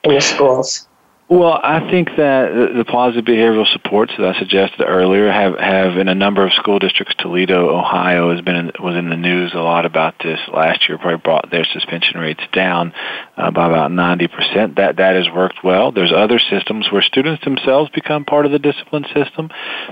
in 0.04 0.14
the 0.14 0.20
schools. 0.20 0.85
Well, 1.28 1.58
I 1.60 1.90
think 1.90 2.10
that 2.18 2.72
the 2.76 2.84
positive 2.84 3.24
behavioral 3.24 3.66
supports 3.72 4.12
that 4.16 4.36
I 4.36 4.38
suggested 4.38 4.84
earlier 4.84 5.28
have, 5.28 5.58
have 5.58 5.96
in 5.98 6.06
a 6.06 6.14
number 6.14 6.46
of 6.46 6.52
school 6.52 6.78
districts. 6.78 7.16
Toledo, 7.18 7.76
Ohio, 7.76 8.32
has 8.32 8.42
been 8.42 8.54
in, 8.54 8.72
was 8.78 8.94
in 8.94 9.10
the 9.10 9.16
news 9.16 9.52
a 9.52 9.58
lot 9.58 9.86
about 9.86 10.14
this 10.22 10.38
last 10.54 10.88
year. 10.88 10.98
Probably 10.98 11.18
brought 11.18 11.50
their 11.50 11.64
suspension 11.64 12.20
rates 12.20 12.44
down 12.52 12.92
uh, 13.36 13.50
by 13.50 13.66
about 13.66 13.90
ninety 13.90 14.28
percent. 14.28 14.76
That 14.76 14.98
that 14.98 15.16
has 15.16 15.26
worked 15.34 15.64
well. 15.64 15.90
There's 15.90 16.12
other 16.12 16.38
systems 16.38 16.92
where 16.92 17.02
students 17.02 17.42
themselves 17.42 17.90
become 17.90 18.24
part 18.24 18.46
of 18.46 18.52
the 18.52 18.60
discipline 18.60 19.06
system 19.12 19.50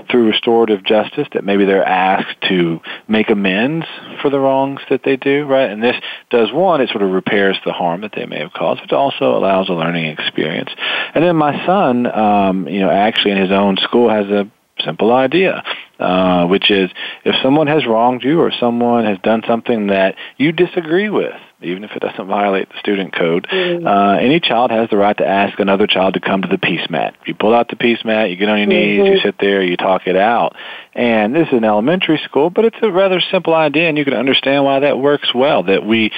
through 0.09 0.29
restorative 0.29 0.85
justice. 0.85 1.27
That 1.33 1.43
maybe 1.43 1.65
they're 1.65 1.83
asked 1.83 2.43
to 2.47 2.79
make 3.09 3.29
amends 3.29 3.85
for 4.21 4.29
the 4.29 4.39
wrongs 4.39 4.79
that 4.89 5.01
they 5.03 5.17
do. 5.17 5.43
Right, 5.43 5.69
and 5.69 5.83
this 5.83 5.97
does 6.29 6.53
one. 6.53 6.79
It 6.79 6.91
sort 6.91 7.03
of 7.03 7.11
repairs 7.11 7.57
the 7.65 7.73
harm 7.73 8.01
that 8.01 8.13
they 8.15 8.25
may 8.25 8.39
have 8.39 8.53
caused, 8.53 8.79
but 8.87 8.95
also 8.95 9.35
allows 9.35 9.67
a 9.67 9.73
learning 9.73 10.05
experience. 10.05 10.69
And 11.13 11.24
then 11.25 11.35
my 11.35 11.65
son, 11.65 12.05
um, 12.07 12.67
you 12.67 12.79
know, 12.79 12.89
actually 12.89 13.31
in 13.31 13.37
his 13.37 13.51
own 13.51 13.77
school 13.77 14.09
has 14.09 14.27
a 14.27 14.49
simple 14.83 15.11
idea, 15.13 15.63
uh, 15.99 16.45
which 16.47 16.69
is 16.69 16.89
if 17.23 17.35
someone 17.41 17.67
has 17.67 17.85
wronged 17.85 18.23
you 18.23 18.41
or 18.41 18.51
someone 18.59 19.05
has 19.05 19.17
done 19.19 19.41
something 19.47 19.87
that 19.87 20.15
you 20.37 20.51
disagree 20.51 21.09
with, 21.09 21.33
even 21.61 21.83
if 21.83 21.91
it 21.91 21.99
doesn't 21.99 22.27
violate 22.27 22.69
the 22.69 22.77
student 22.79 23.15
code, 23.15 23.47
mm-hmm. 23.47 23.87
uh, 23.87 24.17
any 24.17 24.39
child 24.39 24.71
has 24.71 24.89
the 24.89 24.97
right 24.97 25.17
to 25.17 25.25
ask 25.25 25.57
another 25.59 25.87
child 25.87 26.13
to 26.13 26.19
come 26.19 26.41
to 26.41 26.47
the 26.47 26.57
peace 26.57 26.87
mat. 26.89 27.15
You 27.25 27.33
pull 27.33 27.55
out 27.55 27.69
the 27.69 27.77
peace 27.77 28.03
mat, 28.03 28.29
you 28.29 28.35
get 28.35 28.49
on 28.49 28.57
your 28.57 28.67
knees, 28.67 28.99
mm-hmm. 28.99 29.13
you 29.13 29.19
sit 29.21 29.35
there, 29.39 29.63
you 29.63 29.77
talk 29.77 30.05
it 30.05 30.17
out. 30.17 30.55
And 30.93 31.33
this 31.33 31.47
is 31.47 31.53
an 31.53 31.63
elementary 31.63 32.19
school, 32.25 32.49
but 32.49 32.65
it's 32.65 32.77
a 32.81 32.91
rather 32.91 33.21
simple 33.31 33.53
idea, 33.53 33.87
and 33.87 33.97
you 33.97 34.05
can 34.05 34.13
understand 34.13 34.65
why 34.65 34.79
that 34.81 34.99
works 34.99 35.33
well. 35.33 35.63
That 35.63 35.85
we 35.85 36.11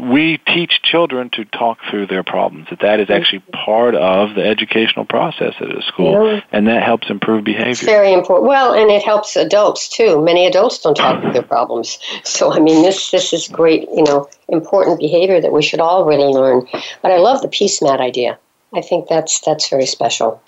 we 0.00 0.38
teach 0.46 0.80
children 0.82 1.28
to 1.30 1.44
talk 1.44 1.78
through 1.90 2.06
their 2.06 2.22
problems. 2.22 2.68
That 2.70 2.80
that 2.80 3.00
is 3.00 3.10
actually 3.10 3.40
part 3.52 3.94
of 3.94 4.34
the 4.34 4.42
educational 4.42 5.04
process 5.04 5.54
at 5.60 5.70
a 5.70 5.82
school, 5.82 6.32
yeah. 6.32 6.40
and 6.50 6.66
that 6.66 6.82
helps 6.82 7.10
improve 7.10 7.44
behavior. 7.44 7.70
It's 7.70 7.82
very 7.82 8.12
important. 8.12 8.48
Well, 8.48 8.72
and 8.72 8.90
it 8.90 9.02
helps 9.02 9.36
adults 9.36 9.88
too. 9.88 10.22
Many 10.22 10.46
adults 10.46 10.78
don't 10.78 10.96
talk 10.96 11.20
through 11.20 11.32
their 11.32 11.42
problems. 11.42 11.98
So 12.24 12.52
I 12.52 12.58
mean, 12.58 12.82
this 12.82 13.10
this 13.10 13.32
is 13.32 13.48
great. 13.48 13.82
You 13.90 14.04
know, 14.04 14.28
important 14.48 14.98
behavior 14.98 15.40
that 15.40 15.52
we 15.52 15.62
should 15.62 15.80
all 15.80 16.06
really 16.06 16.32
learn. 16.32 16.66
But 17.02 17.12
I 17.12 17.18
love 17.18 17.42
the 17.42 17.48
peace 17.48 17.82
mat 17.82 18.00
idea. 18.00 18.38
I 18.72 18.80
think 18.80 19.08
that's 19.08 19.40
that's 19.40 19.68
very 19.68 19.86
special. 19.86 20.42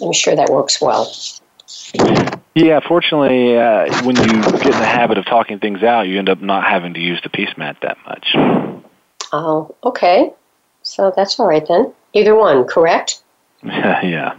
I'm 0.00 0.12
sure 0.12 0.34
that 0.34 0.48
works 0.48 0.80
well. 0.80 1.12
Yeah, 2.56 2.80
fortunately, 2.80 3.54
uh, 3.54 4.02
when 4.04 4.16
you 4.16 4.40
get 4.40 4.64
in 4.64 4.70
the 4.70 4.86
habit 4.86 5.18
of 5.18 5.26
talking 5.26 5.58
things 5.58 5.82
out, 5.82 6.08
you 6.08 6.18
end 6.18 6.30
up 6.30 6.40
not 6.40 6.64
having 6.64 6.94
to 6.94 7.00
use 7.00 7.20
the 7.22 7.28
peace 7.28 7.50
mat 7.58 7.76
that 7.82 7.98
much. 8.06 8.28
Oh, 9.30 9.74
okay. 9.84 10.32
So 10.80 11.12
that's 11.14 11.38
all 11.38 11.46
right 11.46 11.68
then. 11.68 11.92
Either 12.14 12.34
one, 12.34 12.64
correct? 12.64 13.22
yeah. 13.62 14.36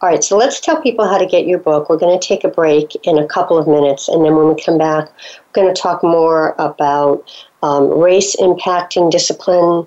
All 0.00 0.08
right, 0.08 0.24
so 0.24 0.38
let's 0.38 0.58
tell 0.58 0.80
people 0.80 1.06
how 1.06 1.18
to 1.18 1.26
get 1.26 1.46
your 1.46 1.58
book. 1.58 1.90
We're 1.90 1.98
going 1.98 2.18
to 2.18 2.26
take 2.26 2.44
a 2.44 2.48
break 2.48 2.96
in 3.02 3.18
a 3.18 3.26
couple 3.26 3.58
of 3.58 3.68
minutes, 3.68 4.08
and 4.08 4.24
then 4.24 4.34
when 4.34 4.48
we 4.48 4.62
come 4.62 4.78
back, 4.78 5.04
we're 5.04 5.62
going 5.62 5.74
to 5.74 5.78
talk 5.78 6.02
more 6.02 6.54
about 6.58 7.30
um, 7.62 7.90
race 7.90 8.34
impacting 8.36 9.10
discipline. 9.10 9.86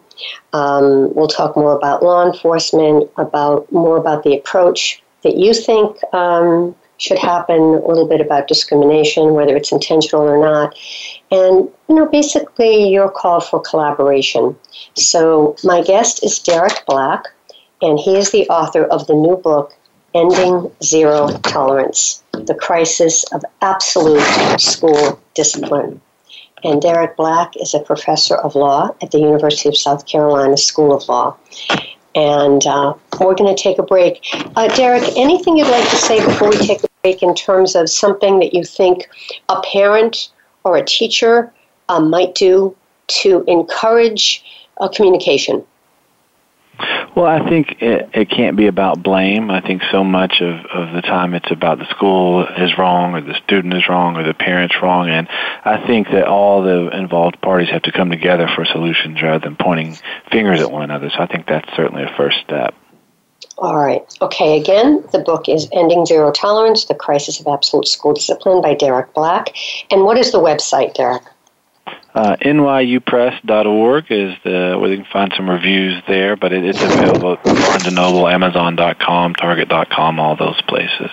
Um, 0.54 1.12
we'll 1.16 1.28
talk 1.28 1.58
more 1.58 1.76
about 1.76 2.04
law 2.04 2.24
enforcement, 2.24 3.10
about 3.18 3.72
more 3.72 3.98
about 3.98 4.22
the 4.22 4.38
approach 4.38 5.02
that 5.24 5.38
you 5.38 5.56
think 5.56 5.98
um, 6.14 6.76
should 6.98 7.20
happen, 7.20 7.60
a 7.60 7.88
little 7.88 8.08
bit 8.08 8.22
about 8.22 8.48
discrimination, 8.48 9.34
whether 9.34 9.56
it's 9.56 9.72
intentional 9.72 10.24
or 10.24 10.40
not, 10.40 10.78
and 11.32 11.70
you 11.90 11.96
know, 11.96 12.08
basically 12.08 12.90
your 12.90 13.10
call 13.10 13.42
for 13.42 13.60
collaboration. 13.60 14.56
So 14.96 15.56
my 15.64 15.82
guest 15.82 16.24
is 16.24 16.40
Derek 16.40 16.84
Black, 16.86 17.26
and 17.82 18.00
he 18.00 18.16
is 18.16 18.32
the 18.32 18.48
author 18.50 18.86
of 18.86 19.08
the 19.08 19.16
new 19.16 19.38
book, 19.38 19.76
Ending 20.14 20.72
Zero 20.84 21.28
Tolerance: 21.44 22.24
The 22.32 22.56
Crisis 22.56 23.24
of 23.34 23.44
Absolute 23.62 24.60
School 24.60 25.20
Discipline. 25.34 26.00
And 26.64 26.82
Derek 26.82 27.18
Black 27.18 27.58
is 27.58 27.74
a 27.74 27.80
professor 27.80 28.38
of 28.38 28.56
law 28.56 28.96
at 29.02 29.12
the 29.12 29.20
University 29.20 29.68
of 29.68 29.76
South 29.76 30.06
Carolina 30.06 30.56
School 30.56 30.94
of 30.94 31.10
Law. 31.10 31.36
And 32.16 32.66
uh, 32.68 32.94
we're 33.20 33.36
going 33.36 33.56
to 33.56 33.62
take 33.62 33.80
a 33.80 33.84
break. 33.84 34.24
Uh, 34.56 34.68
Derek, 34.76 35.04
anything 35.18 35.58
you'd 35.58 35.68
like 35.68 35.90
to 35.90 35.96
say 35.96 36.24
before 36.24 36.50
we 36.50 36.58
take 36.58 36.84
a 36.84 36.88
break 37.02 37.24
in 37.24 37.34
terms 37.34 37.76
of 37.76 37.90
something 37.90 38.40
that 38.40 38.54
you 38.54 38.64
think 38.64 39.10
a 39.50 39.62
parent 39.62 40.30
or 40.64 40.78
a 40.78 40.86
teacher 40.86 41.52
uh, 41.90 42.00
might 42.00 42.36
do 42.36 42.76
to 43.08 43.44
encourage 43.48 44.44
uh, 44.80 44.88
communication? 44.88 45.66
Well, 47.16 47.28
I 47.28 47.48
think 47.48 47.82
it, 47.82 48.10
it 48.14 48.30
can't 48.30 48.58
be 48.58 48.66
about 48.66 49.04
blame. 49.04 49.52
I 49.52 49.62
think 49.62 49.84
so 49.92 50.04
much 50.04 50.42
of, 50.42 50.66
of 50.66 50.94
the 50.96 51.02
time 51.02 51.36
it's 51.36 51.52
about 51.52 51.78
the 51.78 51.88
school 51.90 52.44
is 52.46 52.76
wrong 52.78 53.14
or 53.14 53.22
the 53.22 53.36
student 53.46 53.74
is 53.76 53.88
wrong 53.88 54.18
or 54.18 54.24
the 54.24 54.34
parent's 54.34 54.76
wrong. 54.82 55.10
And 55.10 55.28
I 55.64 55.86
think 55.86 56.08
that 56.10 56.26
all 56.28 56.64
the 56.64 56.90
involved 56.90 57.40
parties 57.42 57.70
have 57.70 57.84
to 57.84 57.92
come 57.92 58.10
together 58.10 58.48
for 58.56 58.66
solutions 58.66 59.22
rather 59.22 59.40
than 59.40 59.56
pointing 59.56 59.96
fingers 60.32 60.60
at 60.60 60.72
one 60.72 60.82
another. 60.82 61.12
So 61.12 61.20
I 61.20 61.28
think 61.28 61.46
that's 61.46 61.72
certainly 61.76 62.04
a 62.04 62.14
first 62.18 62.40
step. 62.40 62.74
All 63.60 63.78
right. 63.78 64.02
Okay, 64.20 64.60
again, 64.60 65.04
the 65.12 65.20
book 65.20 65.48
is 65.48 65.68
Ending 65.72 66.08
Zero 66.08 66.32
Tolerance 66.32 66.86
The 66.86 66.96
Crisis 66.96 67.40
of 67.40 67.46
Absolute 67.46 67.88
School 67.88 68.14
Discipline 68.14 68.62
by 68.62 68.74
Derek 68.74 69.14
Black. 69.14 69.54
And 69.92 70.04
what 70.04 70.18
is 70.18 70.32
the 70.32 70.40
website, 70.40 70.96
Derek? 70.96 71.24
Uh, 72.16 72.36
nyupress.org 72.42 74.12
is 74.12 74.36
the 74.44 74.78
where 74.80 74.92
you 74.92 74.98
can 74.98 75.06
find 75.12 75.34
some 75.36 75.50
reviews 75.50 76.02
there, 76.08 76.36
but 76.36 76.54
it, 76.54 76.64
it's 76.64 76.82
available 76.82 77.34
at 77.34 77.44
Barnes 77.44 77.92
& 77.92 77.94
Noble, 77.94 78.28
Amazon.com, 78.28 79.34
Target.com, 79.34 80.20
all 80.20 80.36
those 80.36 80.62
places. 80.62 81.10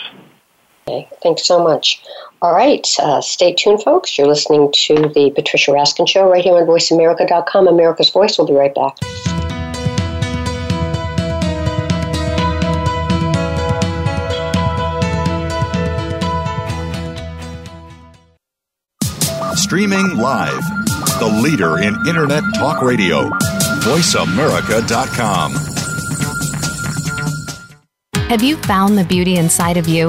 Okay, 0.87 1.09
thanks 1.23 1.47
so 1.47 1.63
much. 1.63 2.03
All 2.43 2.53
right, 2.55 2.87
uh, 3.01 3.21
stay 3.21 3.55
tuned, 3.55 3.83
folks. 3.83 4.19
You're 4.19 4.27
listening 4.27 4.71
to 4.73 4.95
the 5.15 5.33
Patricia 5.35 5.71
Raskin 5.71 6.09
Show 6.09 6.29
right 6.29 6.45
here 6.45 6.55
on 6.55 6.67
VoiceAmerica.com. 6.67 7.69
America's 7.69 8.11
Voice. 8.11 8.39
We'll 8.39 8.47
be 8.47 8.55
right 8.55 8.75
back. 8.75 9.60
Streaming 19.71 20.17
live 20.17 20.65
the 21.21 21.41
leader 21.45 21.79
in 21.79 21.95
Internet 22.09 22.43
talk 22.57 22.83
radio. 22.83 23.31
VoiceAmerica.com. 23.85 25.53
Have 28.29 28.43
you 28.43 28.57
found 28.57 28.99
the 28.99 29.05
beauty 29.05 29.37
inside 29.37 29.77
of 29.77 29.87
you? 29.87 30.09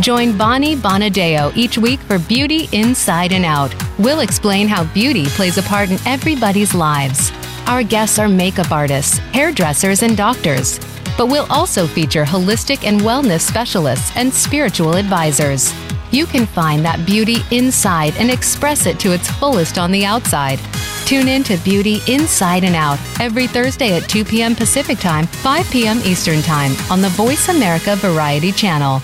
Join 0.00 0.36
Bonnie 0.36 0.74
Bonadeo 0.74 1.56
each 1.56 1.78
week 1.78 2.00
for 2.00 2.18
Beauty 2.18 2.68
Inside 2.72 3.30
and 3.30 3.44
Out. 3.44 3.72
We'll 3.96 4.18
explain 4.18 4.66
how 4.66 4.82
beauty 4.92 5.26
plays 5.26 5.56
a 5.56 5.62
part 5.62 5.92
in 5.92 5.98
everybody's 6.04 6.74
lives. 6.74 7.30
Our 7.68 7.84
guests 7.84 8.18
are 8.18 8.28
makeup 8.28 8.72
artists, 8.72 9.18
hairdressers, 9.18 10.02
and 10.02 10.16
doctors. 10.16 10.80
But 11.16 11.28
we'll 11.28 11.46
also 11.48 11.86
feature 11.86 12.24
holistic 12.24 12.84
and 12.84 13.00
wellness 13.02 13.42
specialists 13.42 14.10
and 14.16 14.34
spiritual 14.34 14.96
advisors 14.96 15.72
you 16.10 16.26
can 16.26 16.46
find 16.46 16.84
that 16.84 17.04
beauty 17.06 17.38
inside 17.50 18.14
and 18.16 18.30
express 18.30 18.86
it 18.86 18.98
to 19.00 19.12
its 19.12 19.30
fullest 19.30 19.78
on 19.78 19.90
the 19.90 20.04
outside. 20.04 20.58
Tune 21.06 21.28
in 21.28 21.44
to 21.44 21.56
Beauty 21.58 22.00
Inside 22.08 22.64
and 22.64 22.74
Out 22.74 22.98
every 23.20 23.46
Thursday 23.46 23.96
at 23.96 24.08
2 24.08 24.24
p.m. 24.24 24.54
Pacific 24.54 24.98
Time, 24.98 25.26
5 25.26 25.70
p.m. 25.70 25.98
Eastern 26.04 26.42
Time 26.42 26.72
on 26.90 27.00
the 27.00 27.10
Voice 27.10 27.48
America 27.48 27.94
Variety 27.96 28.50
Channel. 28.50 29.00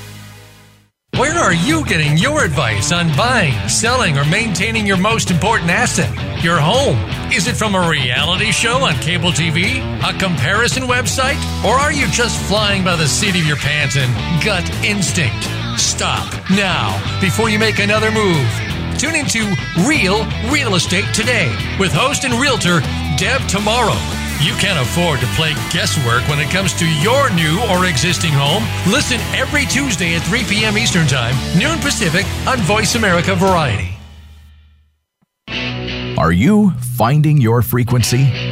Where 1.19 1.35
are 1.35 1.53
you 1.53 1.85
getting 1.85 2.17
your 2.17 2.43
advice 2.43 2.91
on 2.91 3.15
buying, 3.17 3.69
selling, 3.69 4.17
or 4.17 4.25
maintaining 4.25 4.87
your 4.87 4.97
most 4.97 5.31
important 5.31 5.71
asset, 5.71 6.11
your 6.43 6.59
home? 6.59 6.97
Is 7.31 7.47
it 7.47 7.55
from 7.55 7.75
a 7.75 7.89
reality 7.89 8.51
show 8.51 8.79
on 8.85 8.95
cable 8.95 9.31
TV, 9.31 9.79
a 10.03 10.19
comparison 10.19 10.85
website, 10.85 11.37
or 11.65 11.75
are 11.75 11.93
you 11.93 12.07
just 12.09 12.41
flying 12.49 12.83
by 12.83 12.97
the 12.97 13.07
seat 13.07 13.37
of 13.37 13.47
your 13.47 13.59
pants 13.59 13.97
and 13.97 14.11
gut 14.43 14.69
instinct? 14.83 15.62
Stop 15.77 16.33
now 16.51 17.01
before 17.21 17.49
you 17.49 17.59
make 17.59 17.79
another 17.79 18.11
move. 18.11 18.47
Tune 18.99 19.17
into 19.17 19.55
Real 19.87 20.27
Real 20.51 20.75
Estate 20.75 21.07
today 21.15 21.49
with 21.81 21.93
host 21.93 22.25
and 22.25 22.35
realtor 22.35 22.81
Deb 23.17 23.41
Tomorrow. 23.49 23.97
You 24.41 24.53
can't 24.55 24.79
afford 24.79 25.21
to 25.21 25.27
play 25.35 25.55
guesswork 25.73 26.29
when 26.29 26.41
it 26.41 26.51
comes 26.51 26.75
to 26.75 26.87
your 27.01 27.33
new 27.35 27.61
or 27.71 27.87
existing 27.87 28.33
home. 28.33 28.65
Listen 28.93 29.21
every 29.35 29.65
Tuesday 29.67 30.15
at 30.15 30.23
3 30.23 30.45
p.m. 30.45 30.77
Eastern 30.77 31.07
Time, 31.07 31.35
noon 31.59 31.79
Pacific 31.79 32.27
on 32.47 32.59
Voice 32.61 32.95
America 32.95 33.35
Variety. 33.35 33.91
Are 36.19 36.33
you 36.33 36.71
finding 36.97 37.41
your 37.41 37.63
frequency? 37.63 38.52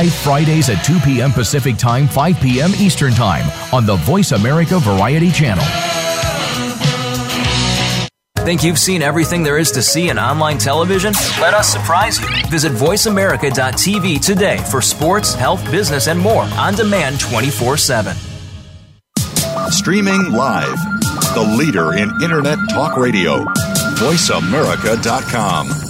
live 0.00 0.14
Fridays 0.14 0.70
at 0.70 0.82
2 0.82 0.98
p.m. 1.00 1.30
Pacific 1.30 1.76
Time, 1.76 2.08
5 2.08 2.40
p.m. 2.40 2.70
Eastern 2.76 3.12
Time 3.12 3.44
on 3.70 3.84
the 3.84 3.96
Voice 3.96 4.32
America 4.32 4.78
Variety 4.78 5.30
Channel. 5.30 5.62
Think 8.38 8.64
you've 8.64 8.78
seen 8.78 9.02
everything 9.02 9.42
there 9.42 9.58
is 9.58 9.70
to 9.72 9.82
see 9.82 10.08
in 10.08 10.18
online 10.18 10.56
television? 10.56 11.12
Let 11.38 11.52
us 11.52 11.70
surprise 11.70 12.18
you. 12.18 12.26
Visit 12.48 12.72
VoiceAmerica.tv 12.72 14.24
today 14.24 14.56
for 14.70 14.80
sports, 14.80 15.34
health, 15.34 15.62
business, 15.70 16.08
and 16.08 16.18
more 16.18 16.44
on 16.44 16.74
demand 16.74 17.20
24 17.20 17.76
7. 17.76 18.16
Streaming 19.68 20.32
live, 20.32 20.78
the 21.34 21.56
leader 21.58 21.92
in 21.92 22.10
Internet 22.22 22.58
Talk 22.70 22.96
Radio, 22.96 23.44
VoiceAmerica.com. 23.98 25.89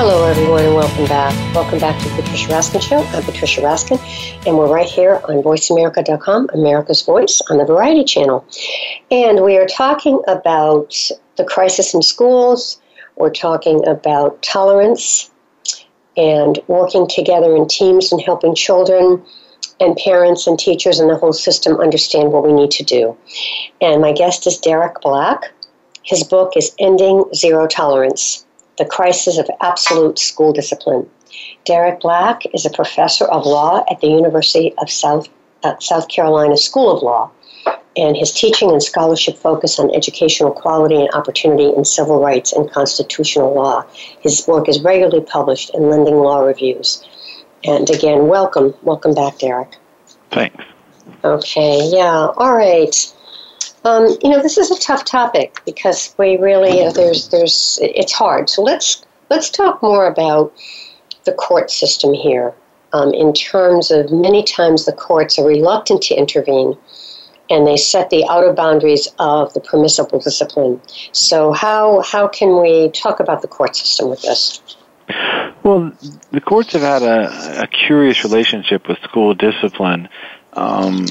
Hello, 0.00 0.24
everyone, 0.26 0.64
and 0.64 0.76
welcome 0.76 1.06
back. 1.06 1.34
Welcome 1.56 1.80
back 1.80 2.00
to 2.00 2.08
the 2.10 2.22
Patricia 2.22 2.50
Raskin 2.50 2.80
Show. 2.80 2.98
I'm 2.98 3.24
Patricia 3.24 3.62
Raskin, 3.62 3.98
and 4.46 4.56
we're 4.56 4.72
right 4.72 4.88
here 4.88 5.20
on 5.24 5.42
VoiceAmerica.com, 5.42 6.50
America's 6.54 7.02
Voice, 7.02 7.42
on 7.50 7.58
the 7.58 7.64
Variety 7.64 8.04
Channel. 8.04 8.46
And 9.10 9.42
we 9.42 9.56
are 9.56 9.66
talking 9.66 10.20
about 10.28 10.94
the 11.34 11.42
crisis 11.42 11.94
in 11.94 12.02
schools. 12.02 12.80
We're 13.16 13.32
talking 13.32 13.84
about 13.88 14.40
tolerance 14.40 15.32
and 16.16 16.60
working 16.68 17.08
together 17.08 17.56
in 17.56 17.66
teams 17.66 18.12
and 18.12 18.22
helping 18.22 18.54
children 18.54 19.20
and 19.80 19.96
parents 19.96 20.46
and 20.46 20.56
teachers 20.56 21.00
and 21.00 21.10
the 21.10 21.16
whole 21.16 21.32
system 21.32 21.80
understand 21.80 22.30
what 22.30 22.46
we 22.46 22.52
need 22.52 22.70
to 22.70 22.84
do. 22.84 23.18
And 23.80 24.00
my 24.00 24.12
guest 24.12 24.46
is 24.46 24.58
Derek 24.58 25.00
Black. 25.00 25.52
His 26.04 26.22
book 26.22 26.52
is 26.56 26.72
Ending 26.78 27.24
Zero 27.34 27.66
Tolerance 27.66 28.44
the 28.78 28.84
Crisis 28.84 29.38
of 29.38 29.50
Absolute 29.60 30.18
School 30.18 30.52
Discipline. 30.52 31.08
Derek 31.64 32.00
Black 32.00 32.42
is 32.54 32.64
a 32.64 32.70
professor 32.70 33.26
of 33.26 33.44
law 33.44 33.84
at 33.90 34.00
the 34.00 34.06
University 34.06 34.72
of 34.78 34.90
South, 34.90 35.28
uh, 35.64 35.78
South 35.80 36.08
Carolina 36.08 36.56
School 36.56 36.96
of 36.96 37.02
Law, 37.02 37.30
and 37.96 38.16
his 38.16 38.32
teaching 38.32 38.70
and 38.70 38.82
scholarship 38.82 39.36
focus 39.36 39.78
on 39.78 39.94
educational 39.94 40.52
quality 40.52 40.94
and 40.94 41.10
opportunity 41.12 41.72
in 41.76 41.84
civil 41.84 42.20
rights 42.20 42.52
and 42.52 42.70
constitutional 42.70 43.52
law. 43.54 43.84
His 44.20 44.46
work 44.46 44.68
is 44.68 44.80
regularly 44.80 45.24
published 45.24 45.74
in 45.74 45.90
Lending 45.90 46.16
Law 46.16 46.40
Reviews. 46.40 47.04
And 47.64 47.90
again, 47.90 48.28
welcome. 48.28 48.72
Welcome 48.82 49.14
back, 49.14 49.38
Derek. 49.38 49.76
Thanks. 50.30 50.64
Okay, 51.24 51.90
yeah, 51.90 52.28
all 52.36 52.54
right. 52.54 53.12
Um, 53.84 54.16
you 54.22 54.30
know, 54.30 54.42
this 54.42 54.58
is 54.58 54.70
a 54.70 54.78
tough 54.78 55.04
topic 55.04 55.60
because 55.64 56.14
we 56.18 56.36
really 56.36 56.84
uh, 56.84 56.92
there's 56.92 57.28
there's 57.28 57.78
it's 57.80 58.12
hard. 58.12 58.50
So 58.50 58.62
let's 58.62 59.04
let's 59.30 59.50
talk 59.50 59.82
more 59.82 60.06
about 60.06 60.52
the 61.24 61.32
court 61.32 61.70
system 61.70 62.14
here. 62.14 62.54
Um, 62.92 63.12
in 63.12 63.34
terms 63.34 63.90
of 63.90 64.10
many 64.10 64.42
times 64.42 64.86
the 64.86 64.92
courts 64.92 65.38
are 65.38 65.46
reluctant 65.46 66.00
to 66.04 66.14
intervene 66.14 66.74
and 67.50 67.66
they 67.66 67.76
set 67.76 68.08
the 68.10 68.26
outer 68.28 68.52
boundaries 68.52 69.08
of 69.18 69.52
the 69.54 69.60
permissible 69.60 70.18
discipline. 70.18 70.80
So 71.12 71.52
how 71.52 72.02
how 72.02 72.28
can 72.28 72.60
we 72.60 72.90
talk 72.90 73.20
about 73.20 73.42
the 73.42 73.48
court 73.48 73.76
system 73.76 74.08
with 74.08 74.22
this? 74.22 74.60
Well, 75.62 75.92
the 76.30 76.40
courts 76.40 76.72
have 76.72 76.82
had 76.82 77.02
a, 77.02 77.62
a 77.62 77.66
curious 77.66 78.24
relationship 78.24 78.88
with 78.88 78.98
school 79.00 79.34
discipline 79.34 80.08
um, 80.54 81.06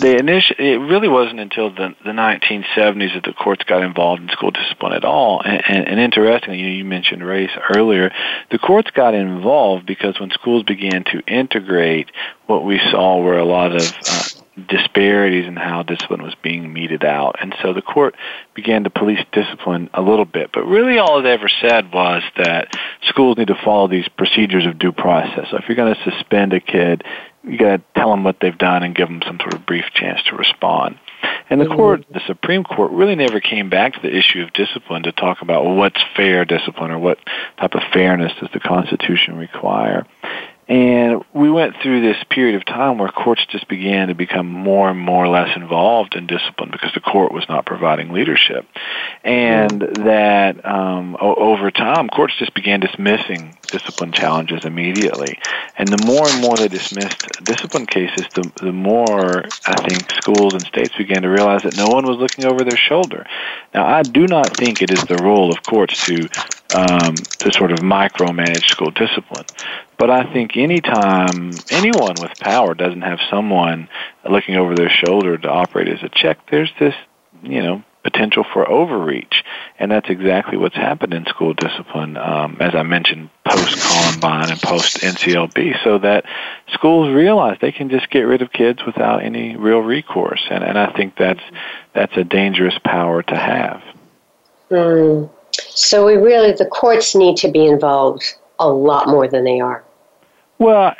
the 0.00 0.16
initial, 0.18 0.56
it 0.58 0.78
really 0.78 1.08
wasn't 1.08 1.40
until 1.40 1.70
the, 1.70 1.94
the 2.04 2.10
1970s 2.10 3.14
that 3.14 3.24
the 3.24 3.32
courts 3.32 3.64
got 3.64 3.82
involved 3.82 4.22
in 4.22 4.28
school 4.28 4.50
discipline 4.50 4.92
at 4.92 5.04
all. 5.04 5.42
And, 5.44 5.62
and, 5.66 5.88
and 5.88 6.00
interestingly, 6.00 6.58
you, 6.58 6.68
you 6.68 6.84
mentioned 6.84 7.24
race 7.24 7.50
earlier. 7.74 8.12
The 8.50 8.58
courts 8.58 8.90
got 8.90 9.14
involved 9.14 9.86
because 9.86 10.18
when 10.20 10.30
schools 10.30 10.64
began 10.64 11.04
to 11.04 11.20
integrate, 11.26 12.10
what 12.46 12.64
we 12.64 12.80
saw 12.90 13.22
were 13.22 13.38
a 13.38 13.44
lot 13.44 13.74
of 13.74 13.82
uh, 13.82 14.41
disparities 14.68 15.46
in 15.46 15.56
how 15.56 15.82
discipline 15.82 16.22
was 16.22 16.34
being 16.42 16.72
meted 16.72 17.04
out. 17.04 17.36
And 17.40 17.54
so 17.62 17.72
the 17.72 17.82
court 17.82 18.14
began 18.54 18.84
to 18.84 18.90
police 18.90 19.24
discipline 19.32 19.88
a 19.94 20.02
little 20.02 20.26
bit. 20.26 20.50
But 20.52 20.66
really 20.66 20.98
all 20.98 21.18
it 21.18 21.26
ever 21.26 21.48
said 21.60 21.92
was 21.92 22.22
that 22.36 22.68
schools 23.08 23.38
need 23.38 23.48
to 23.48 23.58
follow 23.64 23.88
these 23.88 24.08
procedures 24.08 24.66
of 24.66 24.78
due 24.78 24.92
process. 24.92 25.48
So 25.50 25.56
if 25.56 25.64
you're 25.68 25.76
going 25.76 25.94
to 25.94 26.10
suspend 26.10 26.52
a 26.52 26.60
kid, 26.60 27.02
you 27.44 27.58
got 27.58 27.76
to 27.76 27.82
tell 27.96 28.10
them 28.10 28.24
what 28.24 28.36
they've 28.40 28.56
done 28.56 28.82
and 28.82 28.94
give 28.94 29.08
them 29.08 29.22
some 29.26 29.38
sort 29.40 29.54
of 29.54 29.66
brief 29.66 29.86
chance 29.94 30.20
to 30.28 30.36
respond. 30.36 30.98
And 31.50 31.60
the 31.60 31.66
court, 31.66 32.04
the 32.10 32.20
Supreme 32.26 32.64
Court, 32.64 32.92
really 32.92 33.14
never 33.14 33.40
came 33.40 33.68
back 33.68 33.94
to 33.94 34.00
the 34.00 34.16
issue 34.16 34.42
of 34.42 34.52
discipline 34.52 35.02
to 35.04 35.12
talk 35.12 35.42
about 35.42 35.64
what's 35.64 36.00
fair 36.16 36.44
discipline 36.44 36.90
or 36.90 36.98
what 36.98 37.18
type 37.58 37.74
of 37.74 37.82
fairness 37.92 38.32
does 38.40 38.48
the 38.52 38.60
Constitution 38.60 39.36
require. 39.36 40.06
And 40.68 41.24
we 41.34 41.50
went 41.50 41.74
through 41.82 42.02
this 42.02 42.22
period 42.30 42.54
of 42.54 42.64
time 42.64 42.96
where 42.98 43.08
courts 43.08 43.44
just 43.50 43.66
began 43.66 44.08
to 44.08 44.14
become 44.14 44.46
more 44.46 44.88
and 44.88 44.98
more 44.98 45.26
less 45.26 45.56
involved 45.56 46.14
in 46.14 46.28
discipline 46.28 46.70
because 46.70 46.92
the 46.94 47.00
court 47.00 47.32
was 47.32 47.44
not 47.48 47.66
providing 47.66 48.12
leadership. 48.12 48.64
And 49.24 49.80
that 49.80 50.64
um, 50.64 51.16
over 51.20 51.72
time, 51.72 52.08
courts 52.08 52.34
just 52.38 52.54
began 52.54 52.78
dismissing 52.78 53.58
discipline 53.66 54.12
challenges 54.12 54.64
immediately. 54.64 55.38
And 55.76 55.88
the 55.88 56.06
more 56.06 56.28
and 56.28 56.40
more 56.40 56.56
they 56.56 56.68
dismissed 56.68 57.26
discipline 57.42 57.86
cases, 57.86 58.26
the, 58.34 58.50
the 58.62 58.72
more 58.72 59.44
I 59.66 59.88
think 59.88 60.10
schools 60.12 60.54
and 60.54 60.62
states 60.62 60.94
began 60.96 61.22
to 61.22 61.28
realize 61.28 61.62
that 61.62 61.76
no 61.76 61.88
one 61.88 62.06
was 62.06 62.18
looking 62.18 62.44
over 62.44 62.62
their 62.62 62.76
shoulder. 62.76 63.26
Now, 63.74 63.86
I 63.86 64.02
do 64.02 64.28
not 64.28 64.56
think 64.56 64.80
it 64.80 64.92
is 64.92 65.02
the 65.04 65.16
role 65.16 65.50
of 65.50 65.62
courts 65.64 66.06
to 66.06 66.28
um, 66.74 67.14
to 67.14 67.52
sort 67.52 67.72
of 67.72 67.80
micromanage 67.80 68.64
school 68.64 68.90
discipline. 68.90 69.44
But 70.02 70.10
I 70.10 70.32
think 70.32 70.56
anytime 70.56 71.52
anyone 71.70 72.16
with 72.20 72.36
power 72.40 72.74
doesn't 72.74 73.02
have 73.02 73.20
someone 73.30 73.88
looking 74.28 74.56
over 74.56 74.74
their 74.74 74.90
shoulder 74.90 75.38
to 75.38 75.48
operate 75.48 75.86
as 75.86 76.02
a 76.02 76.08
check, 76.08 76.38
there's 76.50 76.72
this, 76.80 76.96
you 77.44 77.62
know, 77.62 77.84
potential 78.02 78.44
for 78.52 78.68
overreach. 78.68 79.44
And 79.78 79.92
that's 79.92 80.10
exactly 80.10 80.58
what's 80.58 80.74
happened 80.74 81.14
in 81.14 81.24
school 81.26 81.54
discipline, 81.54 82.16
um, 82.16 82.56
as 82.58 82.74
I 82.74 82.82
mentioned, 82.82 83.30
post 83.48 83.80
Columbine 83.80 84.50
and 84.50 84.60
post 84.60 84.96
NCLB, 85.02 85.84
so 85.84 85.98
that 85.98 86.24
schools 86.72 87.14
realize 87.14 87.58
they 87.60 87.70
can 87.70 87.88
just 87.88 88.10
get 88.10 88.22
rid 88.22 88.42
of 88.42 88.50
kids 88.52 88.84
without 88.84 89.22
any 89.22 89.54
real 89.54 89.82
recourse. 89.82 90.44
And, 90.50 90.64
and 90.64 90.76
I 90.76 90.92
think 90.94 91.16
that's, 91.16 91.44
that's 91.94 92.16
a 92.16 92.24
dangerous 92.24 92.76
power 92.84 93.22
to 93.22 93.36
have. 93.36 93.80
Mm. 94.68 95.30
So 95.52 96.04
we 96.04 96.14
really, 96.14 96.50
the 96.54 96.66
courts 96.66 97.14
need 97.14 97.36
to 97.36 97.52
be 97.52 97.66
involved 97.66 98.24
a 98.58 98.68
lot 98.68 99.06
more 99.06 99.28
than 99.28 99.44
they 99.44 99.60
are. 99.60 99.84
Well, 100.62 100.94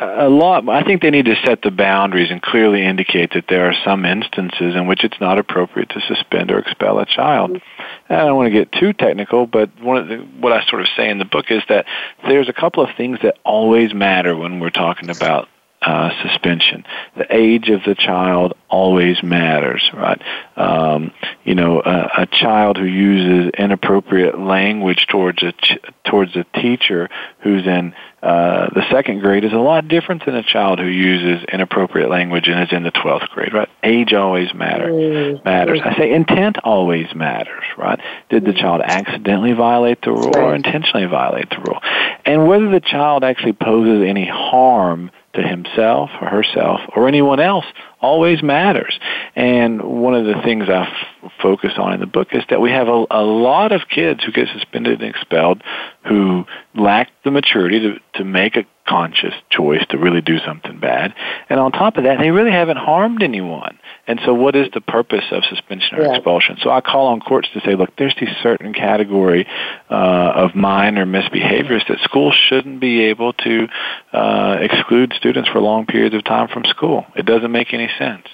a 0.00 0.28
lot. 0.28 0.68
I 0.68 0.82
think 0.82 1.00
they 1.00 1.10
need 1.10 1.26
to 1.26 1.36
set 1.44 1.62
the 1.62 1.70
boundaries 1.70 2.32
and 2.32 2.42
clearly 2.42 2.84
indicate 2.84 3.34
that 3.34 3.44
there 3.48 3.68
are 3.68 3.74
some 3.84 4.04
instances 4.04 4.74
in 4.74 4.88
which 4.88 5.04
it's 5.04 5.20
not 5.20 5.38
appropriate 5.38 5.90
to 5.90 6.00
suspend 6.00 6.50
or 6.50 6.58
expel 6.58 6.98
a 6.98 7.06
child. 7.06 7.52
Mm-hmm. 7.52 8.12
I 8.12 8.16
don't 8.16 8.36
want 8.36 8.52
to 8.52 8.58
get 8.58 8.72
too 8.72 8.92
technical, 8.92 9.46
but 9.46 9.70
one 9.80 9.98
of 9.98 10.08
the, 10.08 10.16
what 10.16 10.52
I 10.52 10.64
sort 10.66 10.82
of 10.82 10.88
say 10.96 11.08
in 11.08 11.18
the 11.18 11.24
book 11.24 11.46
is 11.50 11.62
that 11.68 11.86
there's 12.26 12.48
a 12.48 12.52
couple 12.52 12.82
of 12.82 12.90
things 12.96 13.20
that 13.22 13.38
always 13.44 13.94
matter 13.94 14.36
when 14.36 14.58
we're 14.58 14.70
talking 14.70 15.10
about 15.10 15.48
uh, 15.84 16.10
suspension. 16.22 16.84
The 17.16 17.26
age 17.30 17.68
of 17.68 17.82
the 17.84 17.94
child 17.94 18.54
always 18.68 19.22
matters, 19.22 19.90
right? 19.92 20.20
Um, 20.56 21.12
you 21.44 21.54
know, 21.54 21.80
a, 21.80 22.22
a 22.22 22.26
child 22.26 22.78
who 22.78 22.86
uses 22.86 23.52
inappropriate 23.58 24.38
language 24.38 25.06
towards 25.08 25.42
a 25.42 25.52
ch- 25.52 25.78
towards 26.04 26.36
a 26.36 26.44
teacher 26.60 27.08
who's 27.40 27.66
in 27.66 27.94
uh, 28.22 28.70
the 28.74 28.82
second 28.90 29.20
grade 29.20 29.44
is 29.44 29.52
a 29.52 29.56
lot 29.56 29.86
different 29.86 30.24
than 30.24 30.34
a 30.34 30.42
child 30.42 30.78
who 30.78 30.86
uses 30.86 31.44
inappropriate 31.52 32.08
language 32.08 32.48
and 32.48 32.62
is 32.62 32.72
in 32.72 32.82
the 32.82 32.90
twelfth 32.90 33.28
grade, 33.34 33.52
right? 33.52 33.68
Age 33.82 34.14
always 34.14 34.54
matter, 34.54 34.88
mm. 34.88 35.44
matters. 35.44 35.80
I 35.84 35.94
say 35.98 36.12
intent 36.12 36.56
always 36.64 37.14
matters, 37.14 37.64
right? 37.76 38.00
Did 38.30 38.46
the 38.46 38.54
child 38.54 38.80
accidentally 38.82 39.52
violate 39.52 40.00
the 40.00 40.12
rule 40.12 40.36
or 40.36 40.54
intentionally 40.54 41.04
violate 41.04 41.50
the 41.50 41.58
rule? 41.58 41.80
And 42.24 42.48
whether 42.48 42.70
the 42.70 42.80
child 42.80 43.24
actually 43.24 43.52
poses 43.52 44.02
any 44.08 44.26
harm 44.26 45.10
to 45.34 45.42
himself 45.42 46.10
or 46.20 46.28
herself 46.28 46.80
or 46.94 47.08
anyone 47.08 47.40
else 47.40 47.64
always 48.00 48.42
matters. 48.42 48.98
And 49.34 49.82
one 49.82 50.14
of 50.14 50.26
the 50.26 50.40
things 50.42 50.68
I 50.68 50.86
f- 50.86 51.32
focus 51.42 51.72
on 51.76 51.92
in 51.92 52.00
the 52.00 52.06
book 52.06 52.28
is 52.32 52.42
that 52.50 52.60
we 52.60 52.70
have 52.70 52.88
a, 52.88 53.04
a 53.10 53.22
lot 53.22 53.72
of 53.72 53.82
kids 53.88 54.22
who 54.24 54.32
get 54.32 54.48
suspended 54.48 55.00
and 55.00 55.14
expelled 55.14 55.62
who 56.06 56.44
lack 56.74 57.10
the 57.24 57.30
maturity 57.30 57.80
to, 57.80 57.98
to 58.18 58.24
make 58.24 58.56
a 58.56 58.66
conscious 58.86 59.34
choice 59.50 59.84
to 59.90 59.98
really 59.98 60.20
do 60.20 60.38
something 60.38 60.78
bad. 60.78 61.14
And 61.48 61.58
on 61.58 61.72
top 61.72 61.96
of 61.96 62.04
that, 62.04 62.18
they 62.18 62.30
really 62.30 62.50
haven't 62.50 62.76
harmed 62.76 63.22
anyone. 63.22 63.78
And 64.06 64.20
so 64.24 64.34
what 64.34 64.54
is 64.54 64.68
the 64.74 64.80
purpose 64.80 65.24
of 65.30 65.44
suspension 65.44 65.98
or 65.98 66.02
yeah. 66.02 66.14
expulsion? 66.14 66.58
So 66.62 66.70
I 66.70 66.80
call 66.80 67.06
on 67.06 67.20
courts 67.20 67.48
to 67.54 67.60
say, 67.60 67.74
look, 67.74 67.96
there's 67.96 68.14
these 68.20 68.34
certain 68.42 68.74
category 68.74 69.46
uh, 69.90 69.94
of 70.34 70.54
minor 70.54 71.06
misbehaviors 71.06 71.86
that 71.88 71.98
schools 72.00 72.34
shouldn't 72.34 72.80
be 72.80 73.04
able 73.04 73.32
to 73.32 73.68
uh, 74.12 74.58
exclude 74.60 75.14
students 75.16 75.48
for 75.48 75.60
long 75.60 75.86
periods 75.86 76.14
of 76.14 76.24
time 76.24 76.48
from 76.48 76.64
school. 76.66 77.06
It 77.16 77.24
doesn't 77.24 77.50
make 77.50 77.72
any 77.72 77.88
sense. 77.98 78.26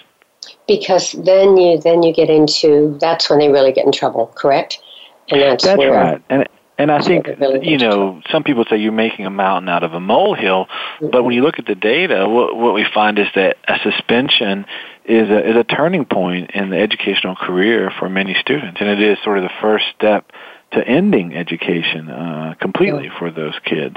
Because 0.66 1.12
then 1.12 1.56
you 1.56 1.78
then 1.78 2.02
you 2.02 2.12
get 2.12 2.30
into 2.30 2.96
that's 3.00 3.28
when 3.28 3.38
they 3.38 3.48
really 3.48 3.72
get 3.72 3.85
in 3.85 3.92
trouble, 3.92 4.33
correct? 4.35 4.80
And 5.28 5.40
that's, 5.40 5.64
that's 5.64 5.78
where, 5.78 5.92
right. 5.92 6.22
And 6.28 6.48
and 6.80 6.90
I 6.90 7.00
think 7.02 7.26
you 7.62 7.76
know 7.76 8.22
some 8.30 8.42
people 8.42 8.64
say 8.68 8.78
you're 8.78 8.90
making 8.92 9.26
a 9.26 9.30
mountain 9.30 9.68
out 9.68 9.82
of 9.82 9.92
a 9.92 10.00
molehill, 10.00 10.66
but 11.00 11.22
when 11.24 11.34
you 11.34 11.42
look 11.42 11.58
at 11.58 11.66
the 11.66 11.74
data, 11.74 12.26
what, 12.28 12.56
what 12.56 12.74
we 12.74 12.86
find 12.94 13.18
is 13.18 13.26
that 13.34 13.58
a 13.68 13.78
suspension 13.82 14.64
is 15.04 15.28
a 15.28 15.50
is 15.50 15.56
a 15.56 15.64
turning 15.64 16.06
point 16.06 16.52
in 16.52 16.70
the 16.70 16.78
educational 16.78 17.36
career 17.36 17.92
for 17.98 18.08
many 18.08 18.34
students, 18.40 18.80
and 18.80 18.88
it 18.88 19.02
is 19.02 19.18
sort 19.22 19.38
of 19.38 19.44
the 19.44 19.54
first 19.60 19.84
step 19.94 20.32
to 20.72 20.86
ending 20.86 21.36
education 21.36 22.08
uh, 22.08 22.54
completely 22.60 23.10
for 23.18 23.30
those 23.30 23.58
kids. 23.64 23.96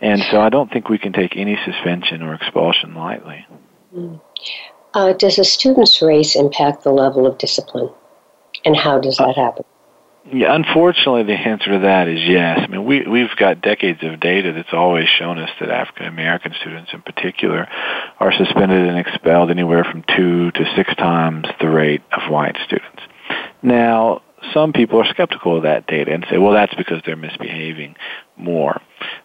And 0.00 0.22
so 0.30 0.40
I 0.40 0.48
don't 0.48 0.70
think 0.72 0.88
we 0.88 0.98
can 0.98 1.12
take 1.12 1.36
any 1.36 1.58
suspension 1.64 2.22
or 2.22 2.34
expulsion 2.34 2.94
lightly. 2.94 3.44
Mm. 3.94 4.20
Uh, 4.94 5.12
does 5.14 5.38
a 5.38 5.44
student's 5.44 6.00
race 6.00 6.36
impact 6.36 6.84
the 6.84 6.92
level 6.92 7.26
of 7.26 7.38
discipline, 7.38 7.90
and 8.64 8.76
how 8.76 9.00
does 9.00 9.18
that 9.18 9.36
happen? 9.36 9.64
Yeah, 10.30 10.54
unfortunately, 10.54 11.24
the 11.24 11.32
answer 11.32 11.72
to 11.72 11.78
that 11.80 12.06
is 12.06 12.20
yes. 12.22 12.60
I 12.62 12.66
mean, 12.68 12.84
we 12.84 13.06
we've 13.06 13.34
got 13.36 13.60
decades 13.60 13.98
of 14.02 14.20
data 14.20 14.52
that's 14.52 14.72
always 14.72 15.08
shown 15.08 15.38
us 15.38 15.50
that 15.58 15.68
African 15.68 16.06
American 16.06 16.54
students, 16.60 16.92
in 16.92 17.02
particular, 17.02 17.66
are 18.20 18.32
suspended 18.32 18.86
and 18.86 18.98
expelled 18.98 19.50
anywhere 19.50 19.82
from 19.82 20.04
two 20.16 20.52
to 20.52 20.64
six 20.76 20.94
times 20.94 21.46
the 21.60 21.68
rate 21.68 22.02
of 22.12 22.30
white 22.30 22.56
students. 22.64 23.02
Now, 23.62 24.22
some 24.54 24.72
people 24.72 25.00
are 25.00 25.06
skeptical 25.06 25.56
of 25.56 25.64
that 25.64 25.86
data 25.86 26.12
and 26.12 26.24
say, 26.30 26.38
well, 26.38 26.52
that's 26.52 26.74
because 26.74 27.02
they're 27.04 27.16
misbehaving 27.16 27.96
more. 28.36 28.80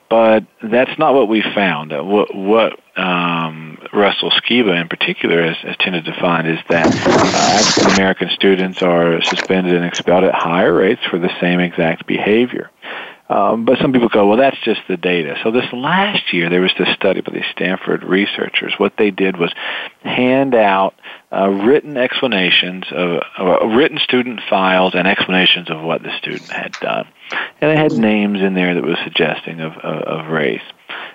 But 0.09 0.45
that's 0.63 0.97
not 0.97 1.13
what 1.13 1.27
we 1.27 1.41
found. 1.41 1.91
What, 1.91 2.33
what 2.33 2.79
um, 2.97 3.77
Russell 3.91 4.31
Skiba 4.31 4.79
in 4.79 4.87
particular 4.87 5.45
has, 5.45 5.57
has 5.57 5.75
tended 5.77 6.05
to 6.05 6.13
find 6.13 6.47
is 6.47 6.59
that 6.69 6.87
uh, 6.87 7.37
African 7.37 7.93
American 7.93 8.29
students 8.29 8.81
are 8.81 9.21
suspended 9.21 9.75
and 9.75 9.85
expelled 9.85 10.23
at 10.23 10.33
higher 10.33 10.73
rates 10.73 11.01
for 11.09 11.19
the 11.19 11.29
same 11.41 11.59
exact 11.59 12.07
behavior. 12.07 12.69
Um, 13.29 13.65
but 13.65 13.77
some 13.79 13.91
people 13.91 14.07
go, 14.07 14.27
well, 14.27 14.37
that's 14.37 14.59
just 14.63 14.81
the 14.87 14.95
data. 14.95 15.35
So 15.43 15.51
this 15.51 15.65
last 15.73 16.31
year, 16.31 16.49
there 16.49 16.61
was 16.61 16.71
this 16.77 16.87
study 16.95 17.19
by 17.21 17.33
these 17.33 17.45
Stanford 17.51 18.03
researchers. 18.03 18.73
What 18.77 18.93
they 18.97 19.11
did 19.11 19.35
was 19.35 19.53
hand 20.01 20.55
out 20.55 20.95
uh, 21.31 21.49
written 21.49 21.97
explanations 21.97 22.85
of 22.91 23.21
uh, 23.37 23.67
written 23.67 23.99
student 23.99 24.39
files 24.49 24.95
and 24.95 25.07
explanations 25.07 25.69
of 25.69 25.81
what 25.81 26.03
the 26.03 26.17
student 26.17 26.49
had 26.49 26.71
done, 26.73 27.07
and 27.59 27.71
they 27.71 27.75
had 27.75 27.91
names 27.91 28.39
in 28.41 28.53
there 28.53 28.75
that 28.75 28.83
was 28.83 28.97
suggesting 29.03 29.59
of, 29.59 29.73
of, 29.73 30.01
of 30.03 30.31
race. 30.31 30.61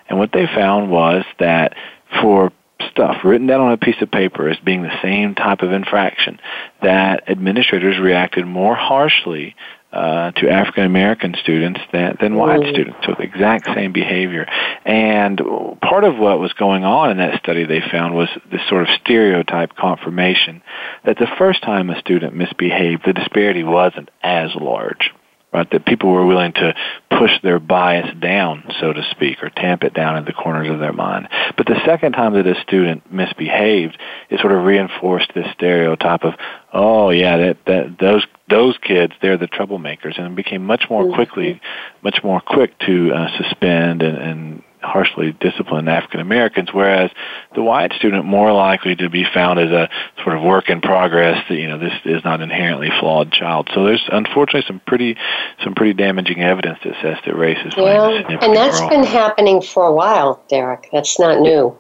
And 0.09 0.19
what 0.19 0.33
they 0.33 0.47
found 0.47 0.91
was 0.91 1.25
that 1.39 1.75
for 2.21 2.53
stuff 2.91 3.25
written 3.25 3.47
down 3.47 3.61
on 3.61 3.73
a 3.73 3.79
piece 3.79 4.01
of 4.03 4.11
paper 4.11 4.49
as 4.49 4.59
being 4.59 4.83
the 4.83 5.01
same 5.01 5.35
type 5.35 5.63
of 5.63 5.73
infraction, 5.73 6.39
that 6.83 7.29
administrators 7.29 7.99
reacted 7.99 8.47
more 8.47 8.75
harshly 8.75 9.57
uh, 9.93 10.31
to 10.33 10.49
African 10.49 10.85
American 10.85 11.35
students 11.41 11.81
than, 11.93 12.17
than 12.21 12.35
white 12.35 12.61
mm. 12.61 12.73
students. 12.73 12.99
So 13.05 13.15
the 13.17 13.25
exact 13.25 13.67
same 13.75 13.93
behavior. 13.93 14.47
And 14.85 15.41
part 15.83 16.05
of 16.05 16.17
what 16.17 16.41
was 16.41 16.53
going 16.55 16.85
on 16.85 17.11
in 17.11 17.19
that 17.19 17.39
study 17.39 17.65
they 17.65 17.81
found 17.81 18.15
was 18.15 18.29
this 18.51 18.63
sort 18.69 18.83
of 18.83 18.89
stereotype 19.01 19.77
confirmation 19.77 20.63
that 21.05 21.19
the 21.19 21.29
first 21.39 21.63
time 21.63 21.91
a 21.91 21.99
student 22.01 22.35
misbehaved, 22.35 23.03
the 23.05 23.13
disparity 23.13 23.65
wasn't 23.65 24.11
as 24.23 24.55
large 24.55 25.11
right? 25.53 25.71
That 25.71 25.85
people 25.85 26.11
were 26.11 26.27
willing 26.27 26.53
to 26.55 26.75
push 27.11 27.31
their 27.43 27.59
bias 27.59 28.09
down, 28.19 28.65
so 28.81 28.93
to 28.93 29.03
speak, 29.11 29.43
or 29.43 29.51
tamp 29.51 29.85
it 29.85 29.95
down 29.95 30.17
in 30.17 30.25
the 30.25 30.33
corners 30.33 30.71
of 30.71 30.79
their 30.79 30.93
mind. 30.93 31.29
But 31.57 31.67
the 31.67 31.81
second 31.85 32.13
time 32.13 32.35
that 32.35 32.47
a 32.47 32.61
student 32.63 33.13
misbehaved, 33.13 33.99
it 34.31 34.41
sort 34.41 34.53
of 34.53 34.65
reinforced 34.65 35.33
this 35.35 35.47
stereotype 35.55 36.25
of, 36.25 36.35
oh 36.73 37.11
yeah, 37.11 37.37
that 37.37 37.65
that 37.67 37.99
those 37.99 38.27
those 38.49 38.77
kids, 38.79 39.13
they're 39.23 39.39
the 39.39 39.49
troublemakers, 39.49 40.19
and 40.19 40.27
it 40.27 40.37
became 40.37 40.65
much 40.65 40.85
more 40.91 41.05
mm-hmm. 41.05 41.15
quickly, 41.15 41.61
much 42.03 42.21
more 42.23 42.41
quick 42.41 42.79
to 42.81 43.13
uh, 43.13 43.29
suspend 43.39 44.03
and, 44.03 44.19
and 44.19 44.63
harshly 44.83 45.33
disciplined 45.33 45.89
African 45.89 46.21
Americans, 46.21 46.71
whereas 46.73 47.11
the 47.55 47.63
white 47.63 47.93
student 47.95 48.25
more 48.25 48.53
likely 48.53 48.97
to 48.97 49.09
be 49.09 49.25
found 49.25 49.59
as 49.59 49.71
a 49.71 49.89
sort 50.23 50.37
of 50.37 50.43
work 50.43 50.69
in 50.69 50.81
progress. 50.81 51.45
That 51.49 51.57
you 51.57 51.69
know 51.69 51.79
this 51.79 51.95
is 52.05 52.25
not 52.25 52.41
inherently 52.41 52.91
flawed 53.01 53.33
child. 53.33 53.71
So 53.75 53.85
there's 53.85 54.07
unfortunately 54.11 54.65
some 54.67 54.81
pretty 54.81 55.17
some 55.63 55.75
pretty 55.75 55.95
damaging 55.95 56.41
evidence 56.43 56.79
that 56.85 56.95
says 57.03 57.19
that 57.25 57.37
race 57.37 57.59
is 57.65 57.75
yeah, 57.77 58.37
and 58.41 58.57
that's 58.57 58.81
role. 58.81 58.91
been 58.91 59.05
happening 59.05 59.63
for 59.63 59.87
a 59.87 59.93
while, 59.93 60.43
Derek. 60.49 60.89
That's 60.93 61.19
not 61.19 61.41
new. 61.41 61.77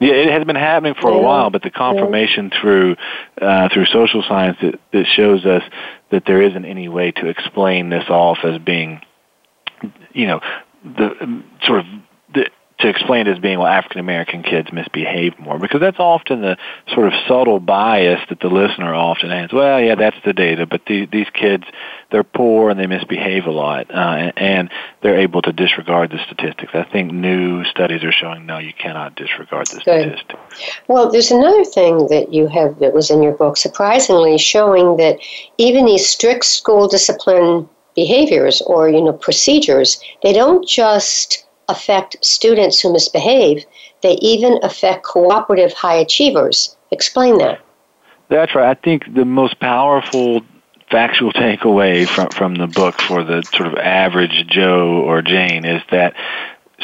Yeah, 0.00 0.14
it 0.14 0.30
has 0.30 0.44
been 0.44 0.56
happening 0.56 0.94
for 0.94 1.10
yeah. 1.10 1.18
a 1.18 1.20
while, 1.20 1.50
but 1.50 1.62
the 1.62 1.70
confirmation 1.70 2.50
yeah. 2.50 2.60
through 2.60 2.96
uh, 3.40 3.68
through 3.68 3.84
social 3.86 4.22
science 4.26 4.56
that, 4.62 4.80
that 4.92 5.06
shows 5.06 5.44
us 5.44 5.62
that 6.10 6.24
there 6.26 6.40
isn't 6.40 6.64
any 6.64 6.88
way 6.88 7.12
to 7.12 7.28
explain 7.28 7.90
this 7.90 8.08
off 8.08 8.38
as 8.42 8.58
being, 8.58 9.02
you 10.12 10.26
know, 10.26 10.40
the 10.82 11.42
sort 11.64 11.80
of 11.80 11.86
to 12.80 12.88
explain 12.88 13.26
it 13.26 13.32
as 13.32 13.38
being 13.38 13.58
well 13.58 13.66
African 13.66 14.00
American 14.00 14.42
kids 14.42 14.72
misbehave 14.72 15.38
more 15.38 15.58
because 15.58 15.80
that's 15.80 15.98
often 15.98 16.40
the 16.40 16.56
sort 16.94 17.06
of 17.06 17.12
subtle 17.28 17.60
bias 17.60 18.20
that 18.28 18.40
the 18.40 18.48
listener 18.48 18.94
often 18.94 19.30
has. 19.30 19.52
Well, 19.52 19.80
yeah, 19.80 19.94
that's 19.94 20.16
the 20.24 20.32
data, 20.32 20.66
but 20.66 20.82
the, 20.86 21.06
these 21.06 21.28
kids 21.30 21.64
they're 22.10 22.24
poor 22.24 22.70
and 22.70 22.80
they 22.80 22.86
misbehave 22.86 23.46
a 23.46 23.50
lot, 23.50 23.90
uh, 23.90 24.32
and 24.36 24.70
they're 25.00 25.18
able 25.18 25.42
to 25.42 25.52
disregard 25.52 26.10
the 26.10 26.18
statistics. 26.26 26.74
I 26.74 26.82
think 26.82 27.12
new 27.12 27.64
studies 27.64 28.02
are 28.02 28.12
showing 28.12 28.46
no, 28.46 28.58
you 28.58 28.72
cannot 28.72 29.14
disregard 29.14 29.68
the 29.68 29.80
Good. 29.84 30.18
statistics. 30.18 30.78
Well, 30.88 31.10
there's 31.10 31.30
another 31.30 31.64
thing 31.64 32.08
that 32.08 32.32
you 32.32 32.48
have 32.48 32.78
that 32.80 32.92
was 32.92 33.10
in 33.10 33.22
your 33.22 33.32
book, 33.32 33.56
surprisingly, 33.56 34.38
showing 34.38 34.96
that 34.96 35.18
even 35.58 35.86
these 35.86 36.08
strict 36.08 36.44
school 36.44 36.88
discipline 36.88 37.68
behaviors 37.94 38.62
or 38.62 38.88
you 38.88 39.02
know 39.02 39.12
procedures, 39.12 40.02
they 40.22 40.32
don't 40.32 40.66
just 40.66 41.44
affect 41.70 42.16
students 42.24 42.80
who 42.80 42.92
misbehave, 42.92 43.64
they 44.02 44.14
even 44.14 44.58
affect 44.62 45.04
cooperative 45.04 45.72
high 45.72 45.94
achievers. 45.94 46.76
Explain 46.90 47.38
that. 47.38 47.60
That's 48.28 48.54
right. 48.54 48.70
I 48.70 48.74
think 48.74 49.14
the 49.14 49.24
most 49.24 49.58
powerful 49.60 50.42
factual 50.90 51.32
takeaway 51.32 52.06
from 52.06 52.28
from 52.30 52.54
the 52.54 52.66
book 52.66 53.00
for 53.00 53.24
the 53.24 53.42
sort 53.54 53.68
of 53.68 53.74
average 53.76 54.46
Joe 54.48 55.02
or 55.02 55.22
Jane 55.22 55.64
is 55.64 55.82
that 55.90 56.14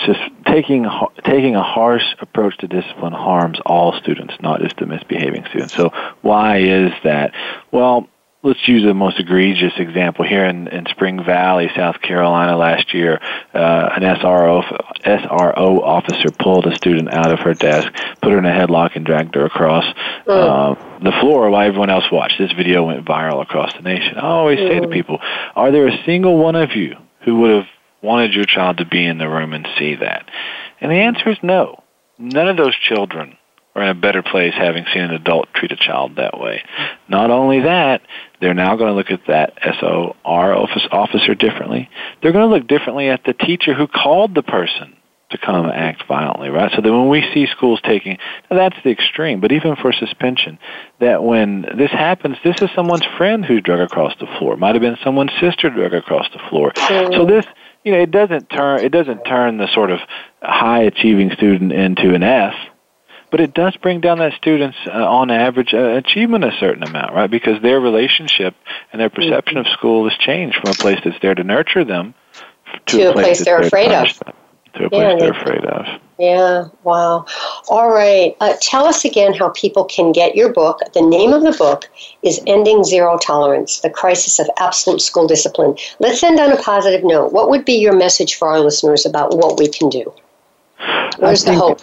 just 0.04 0.20
taking 0.46 0.86
taking 1.24 1.56
a 1.56 1.62
harsh 1.62 2.04
approach 2.20 2.58
to 2.58 2.68
discipline 2.68 3.12
harms 3.12 3.58
all 3.64 3.92
students, 3.94 4.34
not 4.40 4.60
just 4.60 4.76
the 4.76 4.86
misbehaving 4.86 5.46
students. 5.46 5.74
So 5.74 5.90
why 6.22 6.58
is 6.58 6.92
that? 7.04 7.32
Well, 7.70 8.08
let's 8.42 8.66
use 8.68 8.84
the 8.84 8.94
most 8.94 9.18
egregious 9.18 9.72
example 9.78 10.24
here 10.24 10.44
in, 10.44 10.68
in 10.68 10.86
Spring 10.86 11.22
Valley, 11.24 11.68
South 11.74 12.00
Carolina 12.00 12.56
last 12.56 12.94
year. 12.94 13.20
Uh, 13.52 13.88
an 13.96 14.02
SRO, 14.02 14.62
SRO 15.04 15.82
officer 15.82 16.30
pulled 16.38 16.66
a 16.66 16.74
student 16.74 17.12
out 17.12 17.32
of 17.32 17.40
her 17.40 17.54
desk, 17.54 17.88
put 18.22 18.32
her 18.32 18.38
in 18.38 18.44
a 18.44 18.50
headlock, 18.50 18.94
and 18.94 19.04
dragged 19.04 19.34
her 19.34 19.44
across 19.44 19.84
mm. 20.26 20.28
uh, 20.28 20.98
the 21.00 21.12
floor 21.20 21.50
while 21.50 21.66
everyone 21.66 21.90
else 21.90 22.10
watched. 22.10 22.38
This 22.38 22.52
video 22.52 22.84
went 22.86 23.04
viral 23.04 23.42
across 23.42 23.72
the 23.74 23.82
nation. 23.82 24.16
I 24.16 24.22
always 24.22 24.58
mm. 24.58 24.68
say 24.68 24.80
to 24.80 24.86
mm. 24.86 24.92
people, 24.92 25.18
are 25.54 25.72
there 25.72 25.88
a 25.88 26.04
single 26.04 26.38
one 26.38 26.56
of 26.56 26.76
you 26.76 26.96
who 27.24 27.40
would 27.40 27.50
have 27.50 27.66
wanted 28.02 28.34
your 28.34 28.44
child 28.44 28.78
to 28.78 28.84
be 28.84 29.04
in 29.04 29.18
the 29.18 29.28
room 29.28 29.52
and 29.52 29.66
see 29.78 29.96
that? 29.96 30.28
And 30.80 30.92
the 30.92 30.96
answer 30.96 31.30
is 31.30 31.38
no. 31.42 31.82
None 32.18 32.48
of 32.48 32.56
those 32.56 32.76
children 32.76 33.36
are 33.76 33.82
in 33.82 33.88
a 33.90 33.94
better 33.94 34.22
place 34.22 34.54
having 34.54 34.86
seen 34.92 35.02
an 35.02 35.10
adult 35.12 35.52
treat 35.54 35.70
a 35.70 35.76
child 35.76 36.16
that 36.16 36.40
way. 36.40 36.62
Not 37.08 37.30
only 37.30 37.60
that, 37.60 38.00
they're 38.40 38.54
now 38.54 38.74
going 38.76 38.88
to 38.88 38.94
look 38.94 39.10
at 39.10 39.26
that 39.28 39.52
SOR 39.80 40.14
office 40.24 40.88
officer 40.90 41.34
differently. 41.34 41.90
They're 42.22 42.32
going 42.32 42.48
to 42.48 42.54
look 42.54 42.66
differently 42.66 43.10
at 43.10 43.24
the 43.24 43.34
teacher 43.34 43.74
who 43.74 43.86
called 43.86 44.34
the 44.34 44.42
person 44.42 44.96
to 45.30 45.38
come 45.38 45.66
act 45.66 46.04
violently, 46.06 46.48
right? 46.48 46.72
So 46.74 46.80
that 46.80 46.90
when 46.90 47.08
we 47.08 47.22
see 47.34 47.46
schools 47.48 47.80
taking, 47.84 48.16
that's 48.48 48.76
the 48.82 48.90
extreme, 48.90 49.40
but 49.40 49.52
even 49.52 49.76
for 49.76 49.92
suspension, 49.92 50.58
that 51.00 51.22
when 51.22 51.62
this 51.76 51.90
happens, 51.90 52.36
this 52.44 52.56
is 52.62 52.70
someone's 52.74 53.04
friend 53.18 53.44
who 53.44 53.60
drug 53.60 53.80
across 53.80 54.14
the 54.20 54.26
floor. 54.38 54.54
It 54.54 54.58
might 54.58 54.74
have 54.74 54.82
been 54.82 54.96
someone's 55.02 55.32
sister 55.40 55.68
drug 55.68 55.92
across 55.92 56.28
the 56.32 56.40
floor. 56.48 56.72
So 56.76 57.10
mm. 57.10 57.28
this, 57.28 57.44
you 57.84 57.92
know, 57.92 58.00
it 58.00 58.10
doesn't 58.10 58.48
turn, 58.48 58.84
it 58.84 58.92
doesn't 58.92 59.24
turn 59.24 59.58
the 59.58 59.68
sort 59.74 59.90
of 59.90 59.98
high 60.40 60.82
achieving 60.82 61.32
student 61.32 61.72
into 61.72 62.14
an 62.14 62.22
F 62.22 62.54
but 63.30 63.40
it 63.40 63.54
does 63.54 63.76
bring 63.76 64.00
down 64.00 64.18
that 64.18 64.32
student's 64.34 64.78
uh, 64.86 64.90
on 64.90 65.30
average 65.30 65.74
uh, 65.74 65.94
achievement 65.96 66.44
a 66.44 66.52
certain 66.58 66.82
amount, 66.82 67.14
right? 67.14 67.30
Because 67.30 67.60
their 67.62 67.80
relationship 67.80 68.54
and 68.92 69.00
their 69.00 69.10
perception 69.10 69.58
of 69.58 69.66
school 69.68 70.08
has 70.08 70.16
changed 70.18 70.58
from 70.60 70.70
a 70.70 70.74
place 70.74 71.00
that's 71.04 71.20
there 71.20 71.34
to 71.34 71.44
nurture 71.44 71.84
them 71.84 72.14
to, 72.86 72.98
to 72.98 73.10
a, 73.10 73.12
place, 73.12 73.26
place 73.26 73.44
they're 73.44 73.60
afraid 73.60 73.92
of. 73.92 74.18
Them, 74.18 74.34
to 74.74 74.84
a 74.86 74.90
place 74.90 75.20
they're 75.20 75.32
afraid 75.32 75.64
of. 75.64 75.86
Yeah, 76.18 76.68
wow. 76.82 77.26
All 77.68 77.90
right. 77.90 78.34
Uh, 78.40 78.54
tell 78.60 78.86
us 78.86 79.04
again 79.04 79.34
how 79.34 79.50
people 79.50 79.84
can 79.84 80.12
get 80.12 80.34
your 80.34 80.50
book. 80.52 80.80
The 80.94 81.02
name 81.02 81.34
of 81.34 81.42
the 81.42 81.52
book 81.52 81.90
is 82.22 82.40
Ending 82.46 82.84
Zero 82.84 83.18
Tolerance 83.18 83.80
The 83.80 83.90
Crisis 83.90 84.38
of 84.38 84.48
Absolute 84.58 85.02
School 85.02 85.26
Discipline. 85.26 85.76
Let's 85.98 86.22
end 86.22 86.40
on 86.40 86.52
a 86.52 86.56
positive 86.62 87.04
note. 87.04 87.32
What 87.32 87.50
would 87.50 87.66
be 87.66 87.74
your 87.74 87.94
message 87.94 88.36
for 88.36 88.48
our 88.48 88.60
listeners 88.60 89.04
about 89.04 89.36
what 89.36 89.58
we 89.58 89.68
can 89.68 89.90
do? 89.90 90.12
Where's 91.18 91.44
the 91.44 91.54
hope? 91.54 91.82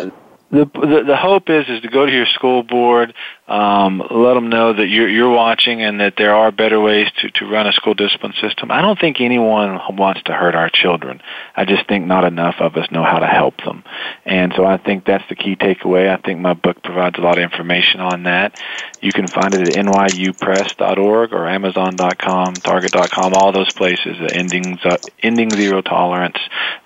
The, 0.53 0.65
the 0.65 1.03
the 1.07 1.17
hope 1.17 1.49
is 1.49 1.67
is 1.67 1.81
to 1.81 1.87
go 1.87 2.05
to 2.05 2.11
your 2.11 2.27
school 2.27 2.61
board, 2.61 3.15
um, 3.47 4.03
let 4.11 4.35
them 4.35 4.49
know 4.49 4.71
that 4.71 4.85
you're 4.85 5.09
you're 5.09 5.31
watching 5.31 5.81
and 5.81 5.99
that 5.99 6.13
there 6.15 6.35
are 6.35 6.51
better 6.51 6.79
ways 6.79 7.07
to 7.21 7.31
to 7.31 7.49
run 7.49 7.65
a 7.65 7.73
school 7.73 7.95
discipline 7.95 8.33
system. 8.39 8.69
I 8.69 8.81
don't 8.81 8.99
think 8.99 9.19
anyone 9.19 9.79
wants 9.97 10.21
to 10.23 10.33
hurt 10.33 10.53
our 10.53 10.69
children. 10.69 11.21
I 11.55 11.65
just 11.65 11.87
think 11.87 12.05
not 12.05 12.23
enough 12.23 12.55
of 12.59 12.77
us 12.77 12.91
know 12.91 13.03
how 13.03 13.17
to 13.17 13.25
help 13.25 13.57
them, 13.65 13.83
and 14.25 14.53
so 14.55 14.63
I 14.63 14.77
think 14.77 15.05
that's 15.05 15.27
the 15.27 15.35
key 15.35 15.55
takeaway. 15.55 16.07
I 16.07 16.21
think 16.21 16.39
my 16.39 16.53
book 16.53 16.83
provides 16.83 17.17
a 17.17 17.21
lot 17.21 17.39
of 17.39 17.43
information 17.43 17.99
on 17.99 18.23
that. 18.23 18.61
You 19.01 19.11
can 19.11 19.25
find 19.25 19.55
it 19.55 19.75
at 19.75 19.85
nyupress.org 19.85 21.33
or 21.33 21.47
Amazon.com, 21.47 22.53
Target.com, 22.53 23.33
all 23.33 23.51
those 23.51 23.73
places. 23.73 24.17
Ending 24.31 24.77
ending 25.23 25.49
zero 25.49 25.81
tolerance, 25.81 26.37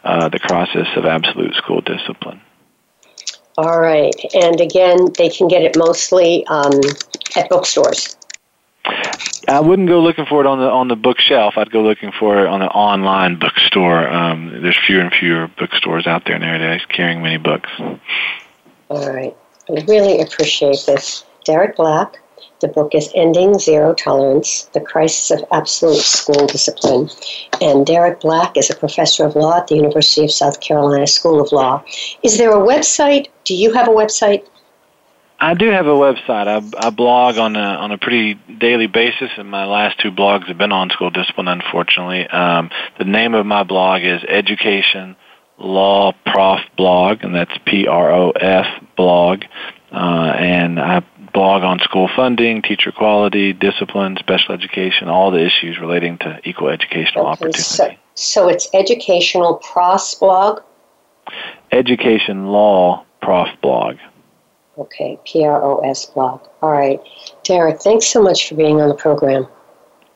uh, 0.06 0.30
the 0.30 0.40
process 0.40 0.88
of 0.96 1.06
absolute 1.06 1.54
school 1.56 1.82
discipline. 1.82 2.42
All 3.58 3.80
right. 3.80 4.14
And 4.36 4.62
again, 4.62 5.12
they 5.18 5.30
can 5.30 5.48
get 5.48 5.64
it 5.64 5.76
mostly 5.78 6.46
um, 6.48 6.80
at 7.36 7.50
bookstores. 7.50 8.16
I 9.50 9.60
wouldn't 9.60 9.88
go 9.88 10.02
looking 10.02 10.26
for 10.26 10.42
it 10.42 10.48
on 10.48 10.60
the 10.60 10.70
on 10.70 10.88
the 10.90 10.96
bookshelf. 10.96 11.56
I'd 11.58 11.72
go 11.72 11.82
looking 11.82 12.12
for 12.12 12.40
it 12.40 12.48
on 12.48 12.62
an 12.62 12.68
online 12.70 13.40
bookstore. 13.40 14.08
Um, 14.08 14.62
there's 14.62 14.78
fewer 14.86 15.02
and 15.02 15.12
fewer 15.12 15.50
bookstores 15.58 16.06
out 16.06 16.26
there 16.26 16.38
nowadays 16.38 16.82
carrying 16.90 17.22
many 17.22 17.38
books. 17.38 17.70
All 18.90 19.10
right. 19.10 19.36
I 19.70 19.84
really 19.88 20.22
appreciate 20.22 20.84
this. 20.86 21.26
Derek 21.44 21.78
Black, 21.78 22.20
the 22.62 22.68
book 22.68 22.96
is 22.96 23.12
Ending 23.16 23.60
Zero 23.60 23.94
Tolerance 23.94 24.64
The 24.74 24.82
Crisis 24.82 25.32
of 25.32 25.46
Absolute 25.52 25.98
School 25.98 26.48
Discipline. 26.48 27.10
And 27.62 27.86
Derek 27.86 28.20
Black 28.22 28.58
is 28.58 28.70
a 28.70 28.76
professor 28.76 29.26
of 29.26 29.36
law 29.36 29.58
at 29.58 29.68
the 29.68 29.76
University 29.76 30.24
of 30.24 30.32
South 30.32 30.60
Carolina 30.60 31.08
School 31.08 31.42
of 31.42 31.52
Law. 31.52 31.84
Is 32.24 32.38
there 32.38 32.52
a 32.52 32.66
website? 32.66 33.28
Do 33.44 33.56
you 33.56 33.74
have 33.74 33.88
a 33.88 33.92
website? 33.92 34.46
I 35.40 35.54
do 35.54 35.70
have 35.70 35.86
a 35.86 35.92
website. 35.92 36.48
I, 36.48 36.88
I 36.88 36.90
blog 36.90 37.38
on 37.38 37.56
a 37.56 37.60
on 37.60 37.92
a 37.92 37.98
pretty 38.00 38.34
daily 38.58 38.88
basis, 38.88 39.30
and 39.38 39.50
my 39.52 39.66
last 39.66 40.00
two 40.00 40.10
blogs 40.10 40.48
have 40.48 40.58
been 40.58 40.72
on 40.72 40.90
school 40.90 41.12
discipline. 41.12 41.48
Unfortunately, 41.48 42.28
um, 42.28 42.72
the 42.98 43.06
name 43.06 43.36
of 43.36 43.46
my 43.46 43.62
blog 43.62 44.02
is 44.02 44.24
Education 44.28 45.16
Law 45.60 46.14
Prof 46.26 46.62
Blog, 46.76 47.24
and 47.24 47.36
that's 47.36 47.56
P 47.66 47.88
R 47.88 48.12
O 48.12 48.32
F 48.32 48.66
blog. 48.96 49.44
Uh, 49.92 50.34
and 50.38 50.80
I 50.80 51.02
blog 51.34 51.64
on 51.64 51.80
school 51.80 52.10
funding, 52.16 52.62
teacher 52.62 52.92
quality, 52.92 53.54
discipline, 53.54 54.18
special 54.18 54.54
education, 54.54 55.08
all 55.08 55.32
the 55.32 55.44
issues 55.46 55.80
relating 55.80 56.18
to 56.20 56.40
equal 56.44 56.70
educational 56.70 57.26
okay, 57.26 57.32
opportunity. 57.32 57.62
So, 57.62 57.96
so 58.16 58.50
it's 58.50 58.68
educational 58.74 59.56
pros 59.56 60.16
blog? 60.16 60.62
Education 61.72 62.48
law 62.48 63.06
prof 63.22 63.50
blog. 63.62 63.98
Okay, 64.78 65.20
P 65.26 65.44
R 65.44 65.64
O 65.64 65.80
S 65.80 66.06
blog. 66.06 66.42
All 66.62 66.72
right. 66.72 67.02
Derek, 67.44 67.82
thanks 67.82 68.06
so 68.06 68.22
much 68.22 68.48
for 68.48 68.56
being 68.56 68.80
on 68.80 68.90
the 68.90 68.96
program. 68.96 69.48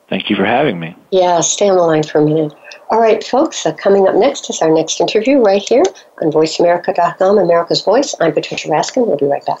Thank 0.08 0.30
you 0.30 0.36
for 0.36 0.44
having 0.44 0.78
me. 0.78 0.94
Yeah, 1.10 1.40
stay 1.40 1.68
on 1.68 1.76
the 1.76 1.82
line 1.82 2.02
for 2.02 2.18
a 2.18 2.24
minute. 2.24 2.54
All 2.90 3.00
right, 3.00 3.24
folks, 3.24 3.64
uh, 3.64 3.72
coming 3.72 4.06
up 4.06 4.14
next 4.14 4.50
is 4.50 4.60
our 4.60 4.70
next 4.70 5.00
interview 5.00 5.38
right 5.38 5.66
here 5.66 5.82
on 6.20 6.30
VoiceAmerica.com, 6.30 7.38
America's 7.38 7.82
Voice. 7.82 8.14
I'm 8.20 8.32
Patricia 8.32 8.68
Raskin. 8.68 9.06
We'll 9.06 9.16
be 9.16 9.26
right 9.26 9.44
back. 9.46 9.60